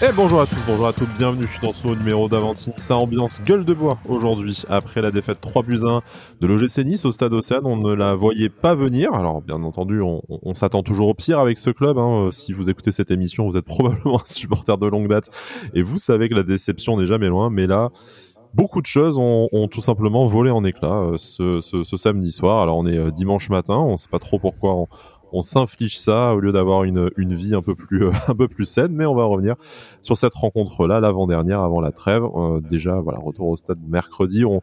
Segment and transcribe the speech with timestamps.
[0.00, 2.72] Et bonjour à tous, bonjour à toutes, bienvenue dans ce numéro d'Avantine.
[2.76, 6.02] Sa ambiance gueule de bois aujourd'hui, après la défaite 3 buts 1
[6.40, 7.66] de l'OGC Nice au stade Océane.
[7.66, 9.12] On ne la voyait pas venir.
[9.12, 11.98] Alors, bien entendu, on, s'attend toujours au pire avec ce club.
[11.98, 12.28] Hein.
[12.30, 15.30] Si vous écoutez cette émission, vous êtes probablement un supporter de longue date
[15.74, 17.50] et vous savez que la déception n'est jamais loin.
[17.50, 17.90] Mais là,
[18.54, 22.62] beaucoup de choses ont, tout simplement volé en éclats euh, ce, ce, ce, samedi soir.
[22.62, 24.86] Alors on est euh, dimanche matin, on ne sait pas trop pourquoi on,
[25.32, 28.48] on s'inflige ça au lieu d'avoir une, une vie un peu plus euh, un peu
[28.48, 29.56] plus saine, mais on va revenir
[30.02, 32.24] sur cette rencontre là l'avant-dernière avant la trêve.
[32.68, 34.60] déjà voilà, retour au stade mercredi, on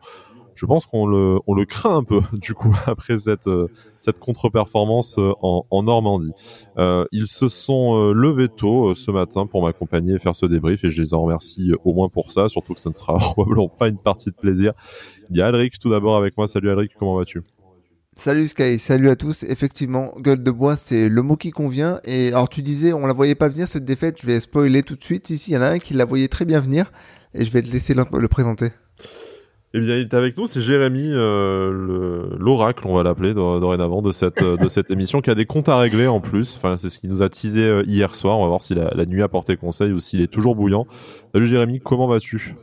[0.56, 3.68] je pense qu'on le, on le craint un peu du coup après cette euh,
[4.00, 6.32] cette contre-performance euh, en, Normandie.
[6.78, 10.84] Euh, ils se sont euh, levés tôt ce matin pour m'accompagner et faire ce débrief
[10.84, 13.68] et je les en remercie au moins pour ça, surtout que ce ne sera probablement
[13.68, 14.74] pas une partie de plaisir.
[15.30, 16.48] Il y a Alric tout d'abord avec moi.
[16.48, 17.42] Salut Alric, comment vas-tu?
[18.18, 19.44] Salut Sky, salut à tous.
[19.44, 22.00] Effectivement, gueule de bois, c'est le mot qui convient.
[22.06, 24.20] Et alors tu disais, on la voyait pas venir cette défaite.
[24.22, 25.30] Je vais spoiler tout de suite.
[25.30, 26.92] Ici, il y en a un qui la voyait très bien venir,
[27.34, 28.72] et je vais te laisser le présenter.
[29.78, 34.14] Eh bien, il est avec nous, c'est Jérémy, euh, l'oracle, on va l'appeler dorénavant, de
[34.14, 36.56] cette, euh, de cette émission, qui a des comptes à régler en plus.
[36.56, 38.40] Enfin, c'est ce qui nous a teasé euh, hier soir.
[38.40, 40.88] On va voir si la, nuit a porté conseil ou s'il est toujours bouillant.
[41.34, 42.56] Salut Jérémy, comment vas-tu?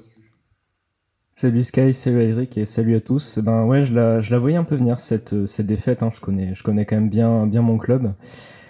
[1.43, 3.41] Salut Sky, salut Eric et salut à tous.
[3.41, 6.05] Ben ouais, je la, je la voyais un peu venir cette, cette défaite.
[6.05, 6.11] Hein.
[6.15, 8.13] Je connais, je connais quand même bien, bien mon club.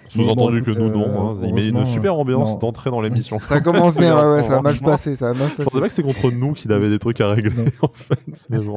[0.08, 1.34] Sous-entendu que nous, non.
[1.34, 1.38] Hein.
[1.44, 3.38] Il met une super ambiance d'entrée dans l'émission.
[3.40, 5.16] Ça commence bien, ouais, ça va mal passer.
[5.16, 7.90] Ça Je pensais pas que c'est contre nous qu'il avait des trucs à régler, en
[7.92, 8.46] fait.
[8.48, 8.76] Mais bon.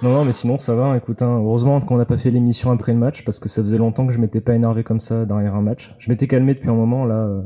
[0.00, 0.96] Non, non, mais sinon ça va.
[0.96, 3.76] Écoute, hein, heureusement qu'on n'a pas fait l'émission après le match parce que ça faisait
[3.76, 5.94] longtemps que je m'étais pas énervé comme ça derrière un match.
[5.98, 7.04] Je m'étais calmé depuis un moment.
[7.04, 7.42] Là, euh,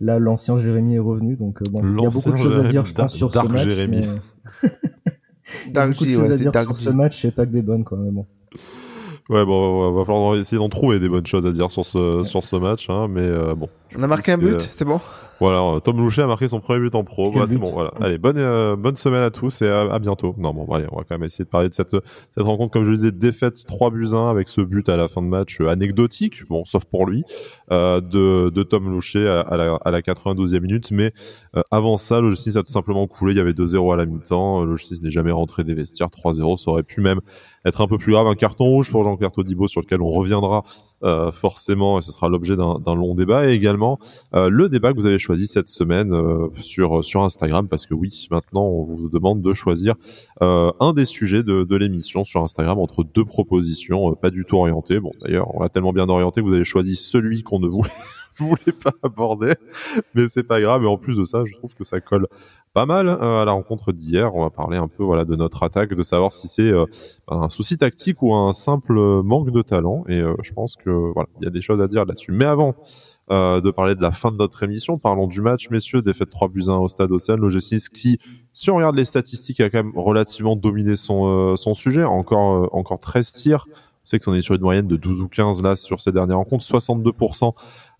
[0.00, 2.64] là, l'ancien Jérémy est revenu, donc euh, bon, il y a beaucoup de choses à
[2.64, 3.64] dire, je pense, sur ce match.
[3.64, 4.00] Jérémy.
[4.62, 4.70] Mais...
[5.66, 7.62] il y a beaucoup de choses à dire sur ce match et pas que des
[7.62, 7.98] bonnes, quoi.
[7.98, 8.26] Mais bon.
[9.28, 12.44] Ouais, bon, va falloir essayer d'en trouver des bonnes choses à dire sur ce, sur
[12.44, 13.68] ce match, hein, mais euh, bon.
[13.96, 15.00] On a marqué un but, euh, c'est bon?
[15.40, 17.30] Voilà, euh, Tom Louchet a marqué son premier but en pro.
[17.30, 17.70] Voilà, c'est bon.
[17.70, 17.92] Voilà.
[18.00, 20.34] Allez, bonne euh, bonne semaine à tous et à, bientôt.
[20.36, 22.84] Non, bon, allez, on va quand même essayer de parler de cette cette rencontre, comme
[22.84, 25.60] je le disais, défaite 3 buts 1 avec ce but à la fin de match
[25.60, 27.24] euh, anecdotique, bon, sauf pour lui,
[27.70, 30.90] euh, de de Tom Louchet à, la à la 92e minute.
[30.90, 31.12] Mais
[31.70, 33.32] avant ça, le a tout simplement coulé.
[33.32, 34.64] Il y avait 2-0 à la mi-temps.
[34.64, 36.08] Le n'est jamais rentré des vestiaires.
[36.08, 37.20] 3-0, ça aurait pu même
[37.68, 38.26] être un peu plus grave.
[38.26, 40.64] Un carton rouge pour Jean-Claire Todibo sur lequel on reviendra
[41.04, 44.00] euh, forcément, et ce sera l'objet d'un long débat, et également
[44.34, 47.94] euh, le débat que vous avez choisi cette semaine euh, sur sur Instagram, parce que
[47.94, 49.94] oui, maintenant on vous demande de choisir
[50.40, 54.98] un des sujets de, de l'émission sur Instagram entre deux propositions, pas du tout orientées.
[54.98, 57.90] Bon, d'ailleurs, on l'a tellement bien orienté que vous avez choisi celui qu'on ne voulait
[58.38, 59.54] voulais pas aborder,
[60.14, 60.84] mais c'est pas grave.
[60.84, 62.26] Et en plus de ça, je trouve que ça colle
[62.72, 64.34] pas mal euh, à la rencontre d'hier.
[64.34, 66.86] On va parler un peu voilà de notre attaque, de savoir si c'est euh,
[67.28, 70.04] un souci tactique ou un simple manque de talent.
[70.08, 72.32] Et euh, je pense que voilà, il y a des choses à dire là-dessus.
[72.32, 72.74] Mais avant
[73.30, 76.00] de parler de la fin de notre émission, parlons du match, messieurs.
[76.00, 78.18] Défaite 3 buts 1 au stade Océane, l'OG6 qui,
[78.54, 82.04] si on regarde les statistiques, a quand même relativement dominé son son sujet.
[82.04, 83.66] Encore encore 13 tirs.
[84.08, 86.64] Sait qu'on est sur une moyenne de 12 ou 15 là sur ces dernières rencontres,
[86.64, 87.52] 62%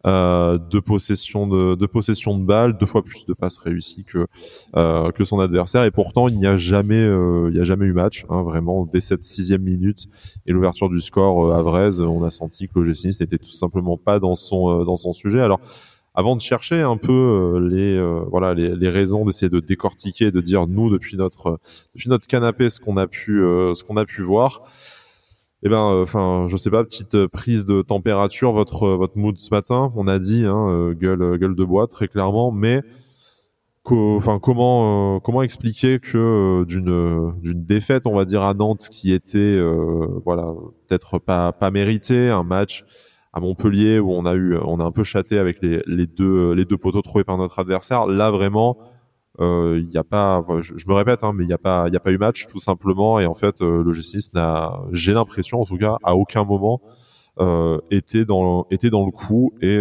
[0.06, 4.26] euh, de possession de, de, possession de balles, deux fois plus de passes réussies que
[4.74, 5.84] euh, que son adversaire.
[5.84, 8.24] Et pourtant, il n'y a jamais euh, il y a jamais eu match.
[8.30, 10.06] Hein, vraiment, dès cette sixième minute
[10.46, 14.18] et l'ouverture du score à Vraise, on a senti que l'OGC n'était tout simplement pas
[14.18, 15.42] dans son dans son sujet.
[15.42, 15.60] Alors
[16.14, 20.68] avant de chercher un peu les voilà les, les raisons d'essayer de décortiquer de dire
[20.68, 21.60] nous depuis notre
[21.94, 24.62] depuis notre canapé ce qu'on a pu ce qu'on a pu voir
[25.64, 29.18] eh ben, euh, enfin, je sais pas, petite euh, prise de température, votre euh, votre
[29.18, 29.90] mood ce matin.
[29.96, 32.82] On a dit, hein, gueule gueule de bois très clairement, mais
[33.90, 39.58] enfin comment comment expliquer que d'une d'une défaite, on va dire à Nantes, qui était
[40.24, 40.52] voilà
[40.86, 42.84] peut-être pas pas mérité, un match
[43.32, 46.52] à Montpellier où on a eu on a un peu chaté avec les les deux
[46.52, 48.06] les deux poteaux trouvés par notre adversaire.
[48.06, 48.76] Là vraiment
[49.40, 51.94] il euh, y a pas, je, me répète, hein, mais il n'y a pas, il
[51.94, 53.20] y a pas eu match tout simplement.
[53.20, 56.80] Et en fait, euh, le G6 n'a, j'ai l'impression, en tout cas, à aucun moment
[57.40, 59.78] euh, était dans, était dans le coup et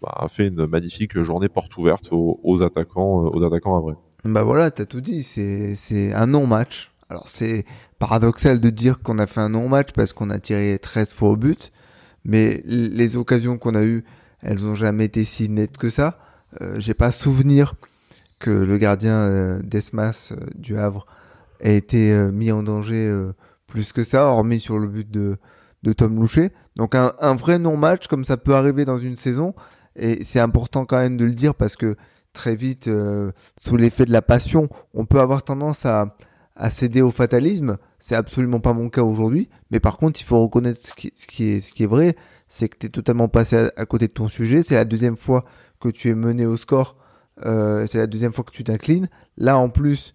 [0.00, 3.94] bah, a fait une magnifique journée porte ouverte aux, aux attaquants, aux attaquants à vrai.
[4.24, 5.22] Bah voilà, t'as tout dit.
[5.22, 6.90] C'est, c'est un non-match.
[7.10, 7.66] Alors c'est
[7.98, 11.36] paradoxal de dire qu'on a fait un non-match parce qu'on a tiré 13 fois au
[11.36, 11.70] but,
[12.24, 14.04] mais les occasions qu'on a eues,
[14.40, 16.18] elles ont jamais été si nettes que ça.
[16.62, 17.74] Euh, j'ai pas souvenir
[18.44, 21.06] que le gardien euh, d'Esmas euh, du Havre
[21.62, 23.10] a été euh, mis en danger
[23.66, 25.38] plus que ça, hormis sur le but de,
[25.94, 26.52] Tom Loucher.
[26.76, 29.54] Donc un, vrai non-match, comme ça peut arriver dans une saison,
[29.96, 31.96] et c'est important quand même de le dire parce que
[32.34, 32.90] très vite,
[33.58, 36.16] sous l'effet de la passion, on peut avoir tendance à,
[36.70, 37.78] céder au fatalisme.
[37.98, 41.86] C'est absolument pas mon cas aujourd'hui, mais par contre, il faut reconnaître ce qui, est,
[41.86, 42.16] vrai,
[42.48, 44.62] c'est que tu es totalement passé à, côté de ton sujet.
[44.62, 45.44] C'est la deuxième fois
[45.80, 46.96] que tu es mené au score.
[47.42, 49.08] C'est la deuxième fois que tu t'inclines.
[49.36, 50.14] Là, en plus,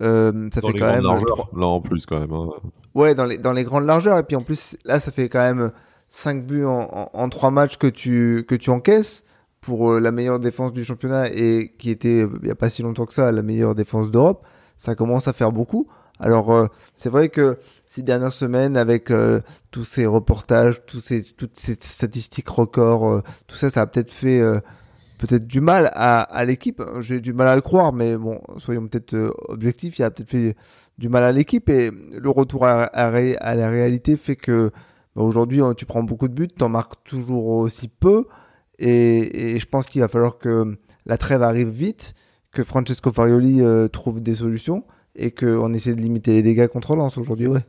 [0.00, 1.02] ça fait quand même.
[1.02, 2.32] Largeurs, là, en plus, quand même.
[2.32, 2.50] Hein.
[2.94, 4.18] Ouais, dans les, dans les grandes largeurs.
[4.18, 5.72] Et puis en plus, là, ça fait quand même
[6.10, 9.24] 5 buts en, en, 3 matchs que tu, que tu encaisses
[9.60, 13.06] pour la meilleure défense du championnat et qui était, il n'y a pas si longtemps
[13.06, 14.44] que ça, la meilleure défense d'Europe.
[14.76, 15.88] Ça commence à faire beaucoup.
[16.20, 19.40] Alors euh, c'est vrai que ces dernières semaines, avec euh,
[19.70, 24.10] tous ces reportages, tous ces, toutes ces statistiques records, euh, tout ça, ça a peut-être
[24.10, 24.42] fait
[25.18, 26.82] peut-être du mal à, l'équipe.
[27.00, 30.56] J'ai du mal à le croire, mais bon, soyons peut-être objectifs, il a peut-être fait
[30.96, 34.70] du mal à l'équipe et le retour à, la réalité fait que
[35.14, 38.26] bah, aujourd'hui tu prends beaucoup de buts, t'en marques toujours aussi peu
[38.78, 40.76] et, je pense qu'il va falloir que
[41.06, 42.14] la trêve arrive vite,
[42.52, 43.62] que Francesco Farioli
[43.92, 47.64] trouve des solutions et qu'on essaie de limiter les dégâts contre Lens aujourd'hui, ouais.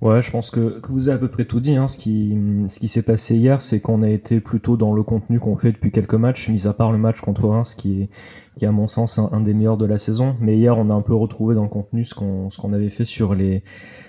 [0.00, 1.76] Ouais, je pense que, que, vous avez à peu près tout dit.
[1.76, 1.86] Hein.
[1.86, 2.34] Ce qui,
[2.68, 5.72] ce qui s'est passé hier, c'est qu'on a été plutôt dans le contenu qu'on fait
[5.72, 8.08] depuis quelques matchs, mis à part le match contre Reims, qui est,
[8.56, 10.36] qui est à mon sens un, des meilleurs de la saison.
[10.40, 12.88] Mais hier, on a un peu retrouvé dans le contenu ce qu'on, ce qu'on avait
[12.88, 13.62] fait sur les,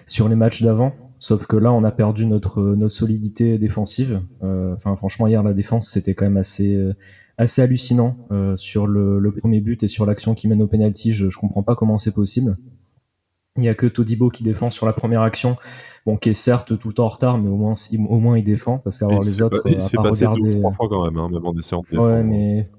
[0.07, 0.93] sur les matchs d'avant.
[1.19, 4.21] Sauf que là, on a perdu notre, notre solidité défensive.
[4.43, 6.79] Euh, enfin, franchement, hier, la défense, c'était quand même assez,
[7.38, 11.11] assez hallucinant euh, sur le, le, premier but et sur l'action qui mène au penalty.
[11.11, 12.55] Je, je comprends pas comment c'est possible.
[13.57, 15.57] Il y a que Todibo qui défend sur la première action,
[16.06, 17.74] bon qui est certes tout le temps en retard, mais au moins
[18.09, 21.06] au moins il défend parce qu'avoir les autres il s'est passé deux, trois fois quand
[21.06, 22.69] même, hein, même en essayant de Ouais, mais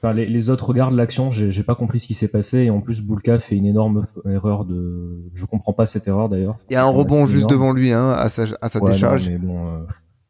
[0.00, 2.80] enfin, les, les, autres regardent l'action, j'ai pas compris ce qui s'est passé et en
[2.80, 6.56] plus Boulka fait une énorme erreur de, je comprends pas cette erreur d'ailleurs.
[6.70, 9.28] Il y a un rebond juste devant lui hein, à sa, à sa décharge.
[9.28, 9.78] mais bon, euh,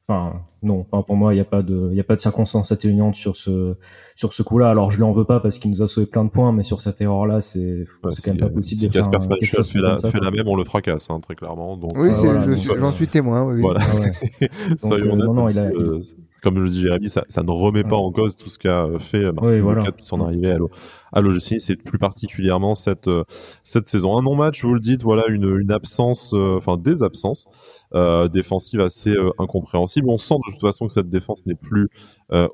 [0.08, 2.72] Enfin, non, pour moi, il n'y a pas de, il y a pas de circonstances
[2.72, 3.76] atténuantes sur ce,
[4.16, 4.68] sur ce coup-là.
[4.68, 6.64] Alors, je lui en veux pas parce qu'il nous a sauvé plein de points, mais
[6.64, 8.80] sur cette erreur-là, c'est, c'est quand même pas possible.
[8.80, 11.76] Si Casper Schmeichel fait, la, fait la même, on le fracasse, hein, très clairement.
[11.76, 12.10] Donc, oui,
[12.78, 13.44] j'en suis témoin.
[13.44, 13.60] Oui.
[13.60, 13.80] Voilà.
[13.82, 14.46] Ah
[14.78, 15.54] Soyons euh, honnêtes.
[15.54, 16.00] il a, euh,
[16.42, 19.32] comme le dit Jérémy, ça, ça ne remet pas en cause tout ce qu'a fait
[19.32, 19.82] Marcel oui, voilà.
[19.82, 20.58] depuis son arrivée à
[21.12, 23.24] à l'OGC, c'est plus particulièrement cette euh,
[23.62, 24.18] cette saison.
[24.18, 27.46] Un non-match, vous le dites, voilà une, une absence, euh, enfin des absences
[27.94, 30.08] euh, défensives assez euh, incompréhensibles.
[30.08, 31.88] On sent de toute façon que cette défense n'est plus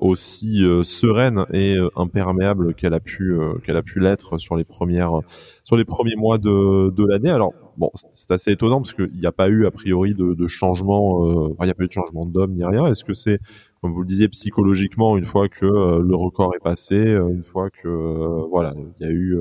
[0.01, 3.33] aussi sereine et imperméable qu'elle a pu
[3.63, 5.21] qu'elle a pu l'être sur les premières
[5.63, 7.29] sur les premiers mois de de l'année.
[7.29, 10.47] Alors bon, c'est assez étonnant parce qu'il n'y a pas eu a priori de, de
[10.47, 11.25] changement,
[11.61, 12.87] il n'y a pas eu de changement d'homme ni rien.
[12.87, 13.39] Est-ce que c'est
[13.81, 17.43] comme vous le disiez, psychologiquement, une fois que euh, le record est passé, euh, une
[17.43, 19.39] fois que euh, voilà, il y a eu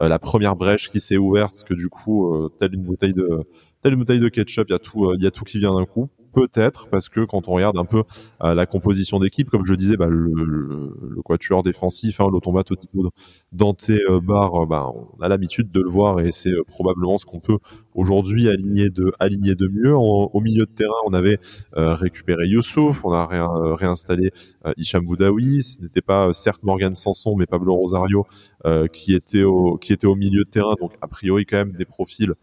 [0.00, 3.40] la première brèche qui s'est ouverte, que du coup, telle une bouteille de
[3.82, 5.74] telle une bouteille de ketchup, il y a tout, il y a tout qui vient
[5.74, 8.02] d'un coup peut-être parce que quand on regarde un peu
[8.44, 12.68] euh, la composition d'équipe, comme je disais, bah, le, le, le, quatuor défensif, hein, l'automate
[13.52, 17.24] Dante euh, Bar, euh, bah, on a l'habitude de le voir et c'est probablement ce
[17.24, 17.56] qu'on peut
[17.94, 19.94] aujourd'hui aligner de mieux.
[19.94, 21.38] au milieu de terrain, on avait
[21.72, 23.26] récupéré Youssouf, on a
[23.74, 24.30] réinstallé
[24.76, 25.62] Hicham Boudaoui.
[25.62, 28.26] Ce n'était pas certes Morgan Sanson, mais Pablo Rosario
[28.92, 29.78] qui était au
[30.14, 30.74] milieu de terrain.
[30.78, 32.34] Donc a priori quand même des profils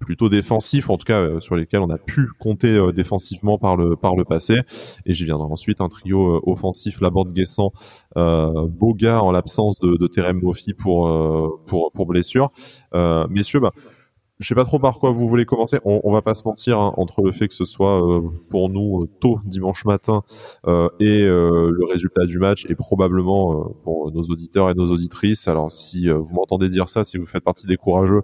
[0.00, 3.76] plutôt défensifs, en tout cas euh, sur lesquels on a pu compter euh, défensivement par
[3.76, 4.60] le par le passé.
[5.06, 7.72] Et j'y viendrai ensuite un trio euh, offensif, Laborde Guessant,
[8.16, 11.08] euh, Boga en l'absence de, de Terem Bofi pour
[11.66, 12.50] pour pour blessure.
[13.28, 13.72] messieurs, bah,
[14.40, 15.78] je sais pas trop par quoi vous voulez commencer.
[15.84, 18.70] On, on va pas se mentir hein, entre le fait que ce soit euh, pour
[18.70, 20.22] nous euh, tôt dimanche matin
[20.66, 25.46] euh, et euh, le résultat du match et probablement pour nos auditeurs et nos auditrices.
[25.46, 28.22] Alors si vous m'entendez dire ça, si vous faites partie des courageux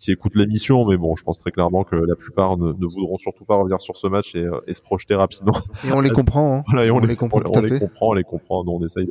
[0.00, 3.18] qui écoutent l'émission, mais bon, je pense très clairement que la plupart ne, ne voudront
[3.18, 5.54] surtout pas revenir sur ce match et, et se projeter rapidement.
[5.86, 6.58] Et on les comprend.
[6.58, 6.64] Hein.
[6.68, 7.40] Voilà, et on, les, comprend.
[7.44, 8.64] On, les comprend, on les comprend.
[8.66, 9.08] on essaye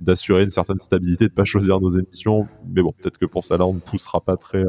[0.00, 2.46] d'assurer une certaine stabilité, de pas choisir nos émissions.
[2.74, 4.64] Mais bon, peut-être que pour ça là, on ne poussera pas très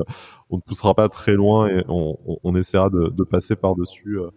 [0.49, 4.29] on ne poussera pas très loin et on, essaiera de, passer par-dessus euh,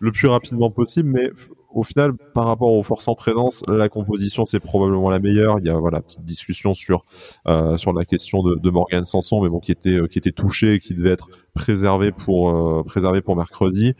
[0.00, 1.10] le plus rapidement possible.
[1.10, 1.30] Mais
[1.70, 5.58] au final, par rapport aux forces en présence, la composition c'est probablement la meilleure.
[5.60, 7.04] Il y a voilà petite discussion sur
[7.46, 10.32] euh, sur la question de, de Morgan Sanson, mais bon qui était euh, qui était
[10.32, 13.94] touché et qui devait être préservé pour euh, préservé pour mercredi.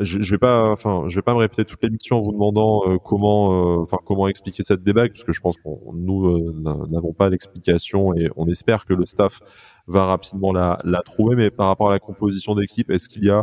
[0.00, 2.82] Je, je vais pas, enfin, je vais pas me répéter toute l'émission en vous demandant
[2.98, 6.52] comment, enfin, comment expliquer cette débat, parce que je pense qu'on nous
[6.88, 9.40] n'avons pas l'explication et on espère que le staff
[9.88, 11.36] va rapidement la, trouver.
[11.36, 13.42] Mais par rapport à la composition d'équipe, est-ce qu'il y a,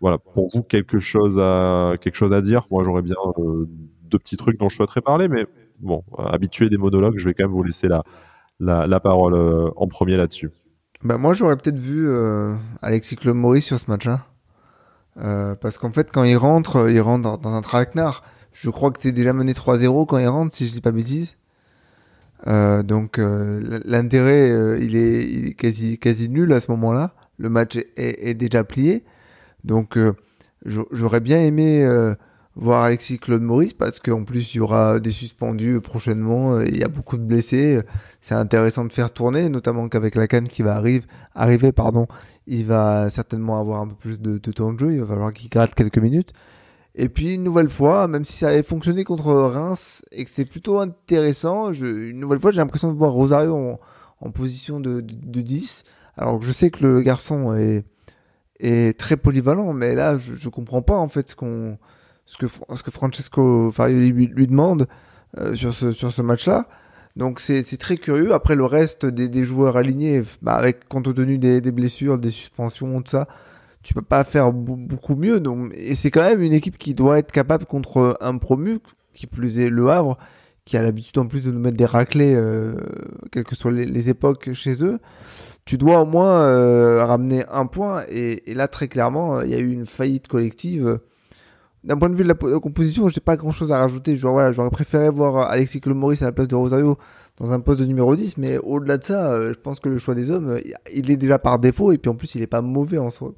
[0.00, 2.66] voilà, pour vous quelque chose à quelque chose à dire?
[2.70, 3.68] Moi, j'aurais bien euh,
[4.04, 5.46] deux petits trucs dont je souhaiterais parler, mais
[5.80, 8.02] bon, habitué des monologues, je vais quand même vous laisser la
[8.60, 10.50] la, parole euh, en premier là-dessus.
[11.02, 14.26] Bah moi, j'aurais peut-être vu euh, Alexis Claude Maurice sur ce match-là.
[15.60, 18.22] Parce qu'en fait, quand il rentre, il rentre dans, un traquenard.
[18.52, 20.92] Je crois que tu es déjà mené 3-0 quand il rentre, si je dis pas
[20.92, 21.36] bêtise.
[22.46, 27.14] Euh, donc euh, l'intérêt, euh, il, est, quasi, quasi nul à ce moment-là.
[27.38, 29.04] Le match est, déjà plié.
[29.64, 29.98] Donc
[30.64, 31.86] j'aurais bien aimé
[32.54, 36.82] voir Alexis Claude Maurice parce qu'en plus il y aura des suspendus prochainement, il y
[36.82, 37.80] a beaucoup de blessés.
[38.20, 42.08] C'est intéressant de faire tourner, notamment qu'avec la canne qui va arriver, arriver, pardon,
[42.46, 45.48] il va certainement avoir un peu plus de, temps de jeu, il va falloir qu'il
[45.48, 46.34] gratte quelques minutes.
[46.94, 50.44] Et puis une nouvelle fois, même si ça avait fonctionné contre Reims et que c'est
[50.44, 53.78] plutôt intéressant, une nouvelle fois j'ai l'impression de voir Rosario
[54.20, 55.84] en, position de, de, 10.
[56.16, 57.84] Alors je sais que le garçon est,
[58.98, 61.36] très polyvalent, mais là je, je comprends pas en fait ce
[62.36, 64.86] que, ce que Francesco Farioli lui, demande
[65.38, 66.68] euh, sur ce, match-là.
[67.16, 68.32] Donc c'est très curieux.
[68.32, 73.28] Après le reste des, joueurs alignés, bah, compte tenu des, blessures, des suspensions, tout ça,
[73.82, 75.40] tu peux pas faire beaucoup mieux.
[75.40, 78.78] Donc, et c'est quand même une équipe qui doit être capable contre un promu,
[79.14, 80.18] qui plus est le Havre,
[80.64, 82.74] qui a l'habitude en plus de nous mettre des raclés, euh,
[83.32, 84.98] quelles que soient les, époques chez eux.
[85.64, 88.02] Tu dois au moins euh, ramener un point.
[88.08, 91.00] Et, là très clairement, il y a eu une faillite collective
[91.82, 94.16] d'un point de vue de la, composition, j'ai pas grand chose à rajouter.
[94.16, 96.98] Genre, voilà, j'aurais préféré voir Alexis Maurice à la place de Rosario
[97.40, 99.96] dans un poste de numéro 10, mais au-delà de ça, euh, je pense que le
[99.96, 100.60] choix des hommes, euh,
[100.94, 103.32] il est déjà par défaut, et puis en plus, il est pas mauvais en soi.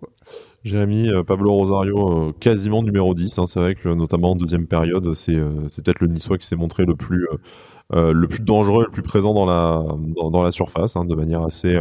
[0.65, 3.39] Jérémy, euh, Pablo Rosario, quasiment numéro 10.
[3.39, 6.85] Hein, c'est vrai que notamment en deuxième période, c'est peut-être le Niçois qui s'est montré
[6.85, 7.29] le plus,
[7.93, 9.85] le plus dangereux, le plus présent dans la,
[10.31, 11.81] dans, la surface, hein, de manière assez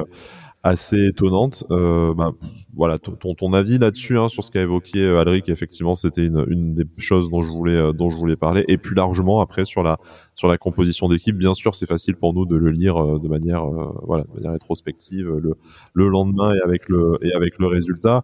[0.63, 1.63] assez étonnante.
[1.71, 2.31] Euh, bah,
[2.73, 6.45] voilà, ton, ton avis là-dessus, hein, sur ce qu'a évoqué euh, Alric, effectivement, c'était une,
[6.49, 8.63] une des choses dont je voulais, euh, dont je voulais parler.
[8.67, 9.99] Et plus largement, après, sur la,
[10.35, 13.27] sur la composition d'équipe, bien sûr, c'est facile pour nous de le lire euh, de
[13.27, 13.65] manière,
[14.03, 15.55] voilà, de manière rétrospective le,
[15.93, 18.23] le lendemain et avec le, et avec le résultat.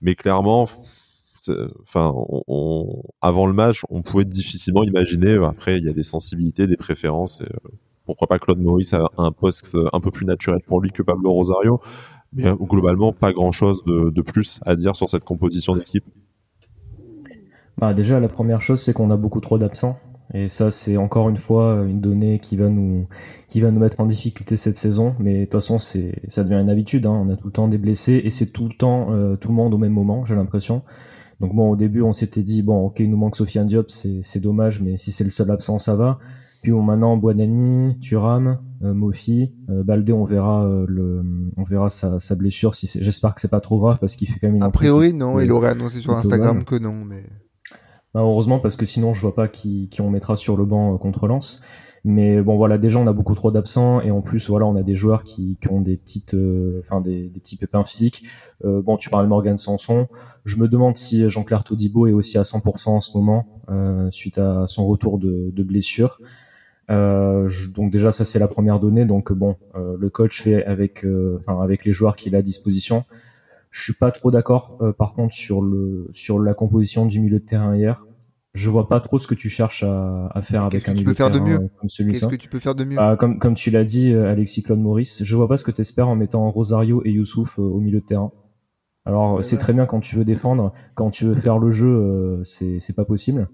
[0.00, 0.66] Mais clairement,
[1.82, 2.12] enfin,
[2.48, 5.36] on, avant le match, on pouvait difficilement imaginer.
[5.44, 7.40] Après, il y a des sensibilités, des préférences.
[7.40, 7.46] Et,
[8.04, 11.30] pourquoi pas Claude Maurice a un poste un peu plus naturel pour lui que Pablo
[11.32, 11.80] Rosario.
[12.34, 16.04] Mais euh, globalement, pas grand-chose de, plus à dire sur cette composition d'équipe.
[17.78, 19.98] Bah déjà, la première chose, c'est qu'on a beaucoup trop d'absents.
[20.32, 23.06] Et ça, c'est encore une fois une donnée qui va nous,
[23.46, 25.14] qui va nous mettre en difficulté cette saison.
[25.18, 27.06] Mais de toute façon, c'est, ça devient une habitude.
[27.06, 27.22] Hein.
[27.26, 29.54] On a tout le temps des blessés et c'est tout le temps euh, tout le
[29.54, 30.82] monde au même moment, j'ai l'impression.
[31.40, 34.40] Donc bon, au début, on s'était dit bon, ok, il nous manque Sofiane Diop, c'est
[34.40, 36.18] dommage, mais si c'est le seul absent, ça va.
[36.64, 41.22] Puis bon, maintenant Boanani, Thuram, euh, Mofi, euh, Baldé, on verra euh, le,
[41.58, 42.74] on verra sa, sa blessure.
[42.74, 44.62] Si j'espère que c'est pas trop grave parce qu'il fait quand même une.
[44.62, 45.38] A priori, non.
[45.40, 47.22] Il aurait annoncé sur Instagram que non, mais.
[48.14, 50.96] Bah, heureusement parce que sinon je vois pas qui, qui on mettra sur le banc
[50.96, 51.60] contre Lens.
[52.06, 54.82] Mais bon voilà, déjà on a beaucoup trop d'absents et en plus voilà on a
[54.82, 56.36] des joueurs qui, qui ont des petites,
[56.80, 58.24] enfin des, des petits pépins physiques.
[58.62, 60.06] bon tu parles de Morgan Sanson.
[60.44, 63.46] Je me demande si Jean-Claire Todibo est aussi à 100% en ce moment
[64.10, 66.20] suite à son retour de, de blessure.
[66.90, 69.04] Euh, donc déjà ça c'est la première donnée.
[69.04, 72.42] Donc bon, euh, le coach fait avec, euh, enfin avec les joueurs qu'il a à
[72.42, 73.04] disposition.
[73.70, 77.44] Je suis pas trop d'accord par contre sur le sur la composition du milieu de
[77.44, 78.06] terrain hier.
[78.52, 81.12] Je vois pas trop ce que tu cherches à, à faire avec un milieu de
[81.12, 82.20] terrain mieux comme celui-là.
[82.20, 84.78] Qu'est-ce que tu peux faire de mieux bah, Comme comme tu l'as dit, Alexis Claude
[84.78, 85.24] Maurice.
[85.24, 88.06] Je vois pas ce que tu espères en mettant Rosario et Youssouf au milieu de
[88.06, 88.30] terrain.
[89.06, 92.78] Alors c'est très bien quand tu veux défendre, quand tu veux faire le jeu, c'est
[92.78, 93.48] c'est pas possible.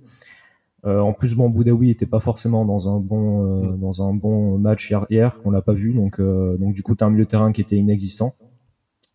[0.86, 3.80] Euh, en plus, bon, Boudaoui était pas forcément dans un bon euh, mm.
[3.80, 6.94] dans un bon match hier, hier on l'a pas vu, donc euh, donc du coup,
[6.94, 8.32] t'as un milieu de terrain qui était inexistant.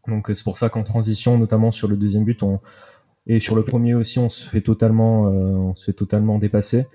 [0.07, 2.59] Donc c'est pour ça qu'en transition, notamment sur le deuxième but, on
[3.27, 6.85] et sur le premier aussi, on se fait totalement on se fait totalement dépasser.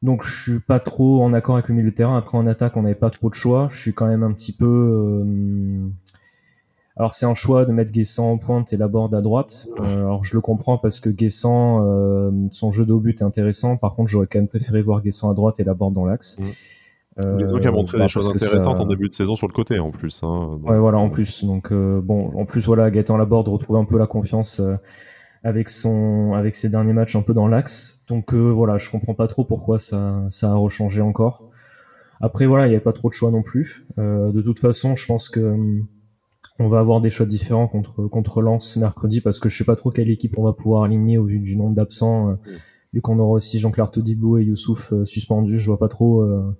[0.00, 2.16] Donc je suis pas trop en accord avec le milieu de terrain.
[2.16, 3.68] Après en attaque, on n'avait pas trop de choix.
[3.70, 4.64] Je suis quand même un petit peu
[6.96, 9.66] alors c'est un choix de mettre Guessant en pointe et Laborde à droite.
[9.80, 13.76] Euh, alors je le comprends parce que Guessant, euh, son jeu d'au but est intéressant.
[13.76, 16.38] Par contre, j'aurais quand même préféré voir Guessant à droite et Laborde dans l'axe.
[16.38, 16.44] Mmh.
[17.24, 19.78] Euh, qui a montré des bah, choses intéressantes en début de saison sur le côté
[19.78, 20.20] en plus.
[20.22, 21.44] Hein, ouais, voilà, en plus.
[21.44, 24.76] Donc euh, bon, en plus voilà, Gaëtan Laborde retrouve un peu la confiance euh,
[25.42, 28.02] avec son, avec ses derniers matchs un peu dans l'axe.
[28.08, 31.48] Donc voilà, je comprends pas trop pourquoi ça, ça a rechangé encore.
[32.20, 33.86] Après voilà, il n'y avait pas trop de choix non plus.
[33.96, 35.86] de toute façon, je pense que hum,
[36.58, 39.76] on va avoir des choix différents contre contre Lens mercredi parce que je sais pas
[39.76, 42.30] trop quelle équipe on va pouvoir aligner au vu du nombre d'absents.
[42.30, 42.34] Euh,
[42.92, 46.56] vu qu'on aura aussi Jean-Claire Todibou et Youssouf euh, suspendus, je vois pas trop euh,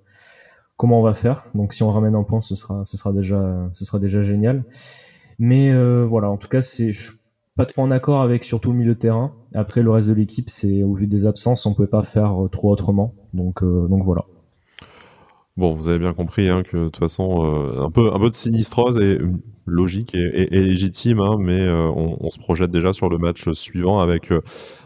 [0.76, 1.46] comment on va faire.
[1.54, 4.64] Donc si on ramène un point, ce sera ce sera déjà ce sera déjà génial.
[5.38, 5.74] Mais
[6.04, 6.92] voilà, en tout cas, c'est
[7.56, 9.34] pas trop en accord avec surtout le milieu de terrain.
[9.54, 12.70] Après le reste de l'équipe, c'est au vu des absences, on pouvait pas faire trop
[12.70, 13.14] autrement.
[13.34, 14.24] Donc donc voilà.
[15.56, 17.44] Bon, vous avez bien compris hein, que de toute façon,
[17.78, 19.18] un peu un peu de sinistrose et
[19.66, 24.30] logique et, légitime, hein, mais euh, on, se projette déjà sur le match suivant avec
[24.30, 24.40] euh,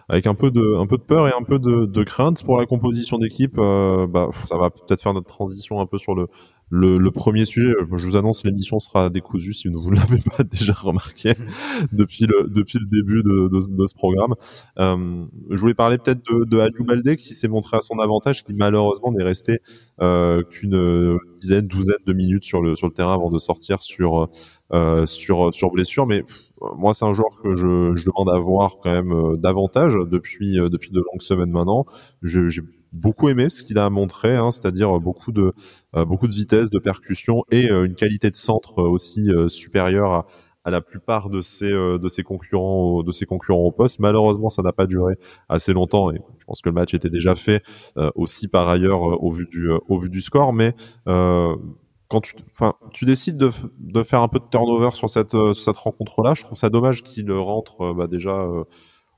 [0.09, 2.67] avec un peu de un peu de peur et un peu de, crainte pour la
[2.67, 3.59] composition d'équipe.
[3.59, 6.27] Euh, bah, ça va peut-être faire notre transition un peu sur le
[6.71, 10.45] le, le, premier sujet, je vous annonce, l'émission sera décousue si vous ne l'avez pas
[10.45, 11.35] déjà remarqué
[11.93, 14.35] depuis le depuis le début de, de, de ce programme.
[14.79, 18.45] Euh, je voulais parler peut-être de, de Aliou Baldé qui s'est montré à son avantage,
[18.45, 19.61] qui malheureusement n'est resté
[20.00, 24.28] euh, qu'une dizaine, douzaine de minutes sur le sur le terrain avant de sortir sur
[24.73, 26.06] euh, sur sur blessure.
[26.06, 26.25] Mais
[26.76, 30.61] moi, c'est un joueur que je, je demande à voir quand même euh, davantage depuis
[30.61, 31.87] euh, depuis de longues semaines maintenant.
[32.23, 35.52] J'ai beaucoup aimé ce qu'il a montré, hein, c'est-à-dire beaucoup de
[35.97, 40.26] euh, beaucoup de vitesse, de percussion et une qualité de centre aussi supérieure à,
[40.64, 43.99] à, la plupart de ses de ses concurrents de ses concurrents au poste.
[43.99, 45.14] Malheureusement, ça n'a pas duré
[45.49, 47.62] assez longtemps et je pense que le match était déjà fait
[48.14, 50.75] aussi par ailleurs au vu du au vu du score, mais
[51.05, 55.55] quand tu, enfin, tu décides de, de, faire un peu de turnover sur cette, sur
[55.55, 58.49] cette rencontre-là, je trouve ça dommage qu'il rentre bah, déjà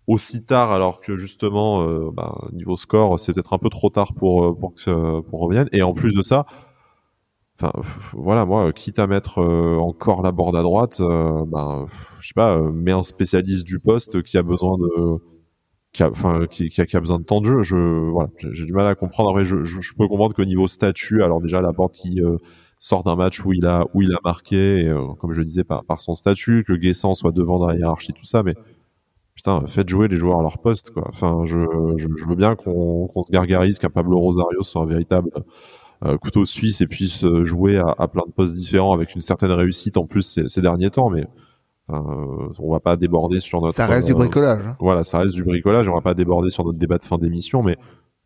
[0.07, 4.15] aussi tard alors que justement euh, bah, niveau score c'est peut-être un peu trop tard
[4.15, 6.45] pour euh, pour que pour revienne et en plus de ça
[7.63, 7.73] enfin
[8.13, 11.87] voilà moi quitte à mettre euh, encore la board à droite bah,
[12.21, 15.19] je sais pas mets un spécialiste du poste qui a besoin de
[15.93, 17.63] qui a, enfin qui, besoin de temps de jeu.
[17.63, 19.45] Je voilà j'ai du mal à comprendre.
[19.45, 22.21] Je, peux comprendre qu'au niveau statut alors déjà la board qui
[22.79, 23.85] sort d'un match où il a
[24.25, 24.91] marqué
[25.21, 28.43] comme je disais par, son statut que Guessant soit devant dans la hiérarchie tout ça
[28.43, 28.55] mais
[29.35, 30.93] putain, faites jouer les joueurs à leur poste,
[31.45, 35.41] je, veux bien qu'on se gargarise qu'un Pablo Rosario soit un véritable euh,
[36.21, 39.97] couteau suisse et puisse jouer à, à, plein de postes différents avec une certaine réussite
[39.97, 41.27] en plus ces, ces derniers temps, mais
[41.91, 43.75] euh, on va pas déborder sur notre.
[43.75, 44.67] Ça reste du bricolage.
[44.67, 44.77] Hein.
[44.81, 45.89] Voilà, ça reste du bricolage.
[45.89, 47.77] On va pas déborder sur notre débat de fin d'émission, mais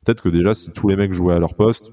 [0.05, 1.91] peut-être que déjà, si tous les mecs jouaient à leur poste,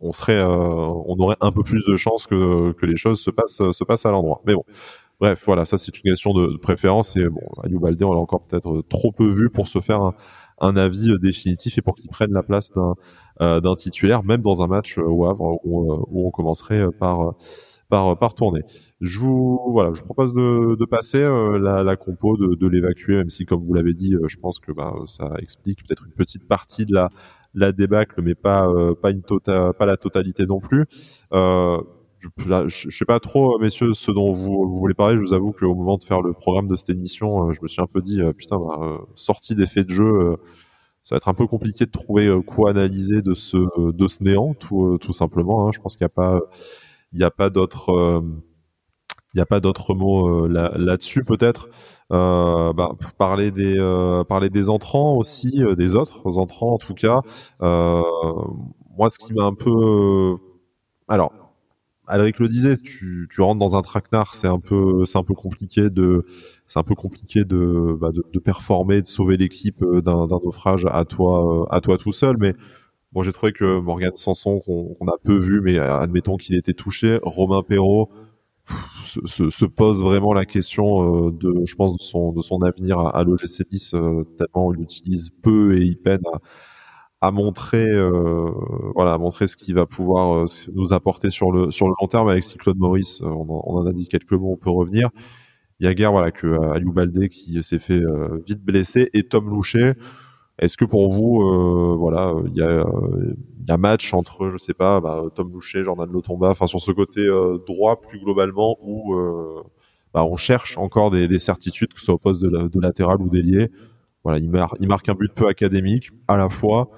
[0.00, 3.30] on serait, euh, on aurait un peu plus de chances que, que les choses se
[3.30, 4.42] passent, se passent à l'endroit.
[4.44, 4.64] Mais bon,
[5.20, 7.40] Bref, voilà, ça c'est une question de, préférence et bon,
[7.78, 10.12] Baldé, on l'a encore peut-être trop peu vu pour se faire
[10.60, 12.94] un, avis euh, définitif et pour qu'il prenne la place d'un euh,
[13.40, 17.34] d'un titulaire, même dans un match au Havre où, euh, on commencerait par
[17.90, 18.62] par, par tourner.
[19.00, 23.16] Je vous voilà, je vous propose de, de passer la, la, compo, de, de l'évacuer,
[23.16, 26.48] même si comme vous l'avez dit, je pense que bah, ça explique peut-être une petite
[26.48, 27.10] partie de la
[27.54, 28.68] la débâcle, mais pas
[29.00, 30.86] pas une tota-, pas la totalité non plus.
[31.32, 31.78] Euh,
[32.38, 35.16] je, je, sais pas trop, messieurs, ce dont vous, voulez parler.
[35.16, 37.68] Je vous avoue qu'au moment de faire le programme de cette émission, euh, je me
[37.68, 40.36] suis un peu dit, euh, putain, bah, euh, sortie d'effet de jeu,
[41.04, 43.58] ça va être un peu compliqué de trouver quoi analyser de ce
[43.92, 45.68] de ce néant, tout, tout simplement.
[45.68, 45.70] Hein.
[45.74, 46.40] Je pense qu'il n'y a pas,
[47.12, 48.22] il n'y a pas d'autres,
[49.34, 51.68] il n'y a pas d'autres mots là, là-dessus peut-être.
[52.12, 53.76] Euh, bah, parler des
[54.28, 57.20] parler des entrants aussi, des autres entrants en tout cas.
[57.60, 60.36] moi, ce qui m'a un peu,
[61.06, 61.32] alors
[62.06, 65.34] Alric le disait, tu, tu rentres dans un traquenard, c'est un peu, c'est un peu
[65.34, 66.26] compliqué de,
[66.66, 70.86] c'est un peu compliqué de, bah, de, de, performer, de sauver l'équipe euh, d'un, naufrage
[70.90, 72.36] à toi, euh, à toi tout seul.
[72.38, 72.54] Mais
[73.12, 76.74] bon, j'ai trouvé que Morgan Sanson, qu'on, qu'on a peu vu, mais admettons qu'il était
[76.74, 78.10] touché, Romain Perrault
[79.04, 82.98] se, se, pose vraiment la question euh, de, je pense, de son, de son avenir
[82.98, 83.90] à, à l'OGC 10,
[84.38, 86.38] tellement il utilise peu et il peine à
[87.24, 88.50] à montrer euh,
[88.94, 92.06] voilà à montrer ce qu'il va pouvoir euh, nous apporter sur le sur le long
[92.06, 92.28] terme.
[92.28, 95.10] Avec Claude Maurice euh, on, en, a dit quelques mots on peut revenir
[95.80, 98.00] il y a guère voilà que Aliou Baldé qui s'est fait
[98.46, 99.94] vite blesser et Tom Loucher
[100.58, 102.84] est-ce que pour vous voilà il y a
[103.60, 106.80] il y a match entre je sais pas bah, Tom Loucher Jordan Lotomba enfin sur
[106.80, 107.26] ce côté
[107.66, 109.16] droit plus globalement où
[110.12, 113.28] bah, on cherche encore des, des, certitudes que ce soit au poste de, latéral ou
[113.28, 113.70] d'ailier
[114.22, 116.88] voilà il, mar il marque un but peu académique à la fois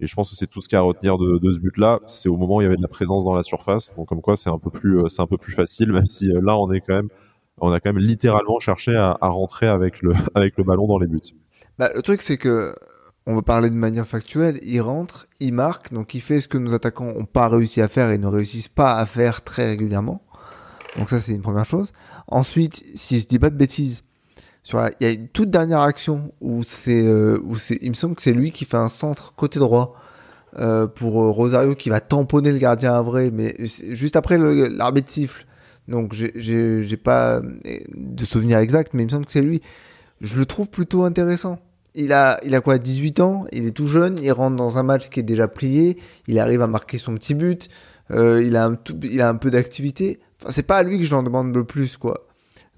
[0.00, 1.58] et je pense que c'est tout ce qu'il y a à retenir de, de ce
[1.58, 2.00] but-là.
[2.06, 3.94] C'est au moment où il y avait de la présence dans la surface.
[3.96, 6.30] Donc comme quoi, c'est un peu plus, euh, c'est un peu plus facile, même si
[6.30, 7.08] euh, là, on est quand même,
[7.60, 11.06] on a quand même littéralement cherché à, rentrer avec le, avec le ballon dans les
[11.06, 11.20] buts.
[11.78, 12.74] Bah, le truc, c'est que
[13.26, 14.58] on va parler de manière factuelle.
[14.62, 17.88] Il rentre, il marque, donc il fait ce que nos attaquants n'ont pas réussi à
[17.88, 20.22] faire et ne réussissent pas à faire très régulièrement.
[20.96, 21.92] Donc ça, c'est une première chose.
[22.28, 24.04] Ensuite, si je dis pas de bêtises,
[24.72, 28.14] il y a une toute dernière action où c'est, euh, où c'est, il me semble
[28.14, 29.94] que c'est lui qui fait un centre côté droit
[30.58, 35.10] euh, pour euh, Rosario qui va tamponner le gardien à vrai, mais juste après l'arbitre
[35.10, 35.46] siffle.
[35.88, 39.60] Donc j'ai, pas de souvenir exact, mais il me semble que c'est lui.
[40.20, 41.58] Je le trouve plutôt intéressant.
[41.94, 44.82] Il a, il a quoi, 18 ans, il est tout jeune, il rentre dans un
[44.82, 47.68] match qui est déjà plié, il arrive à marquer son petit but,
[48.10, 50.18] il, a un il a un peu d'activité.
[50.40, 52.26] Enfin, c'est pas à lui que j'en demande le plus, quoi.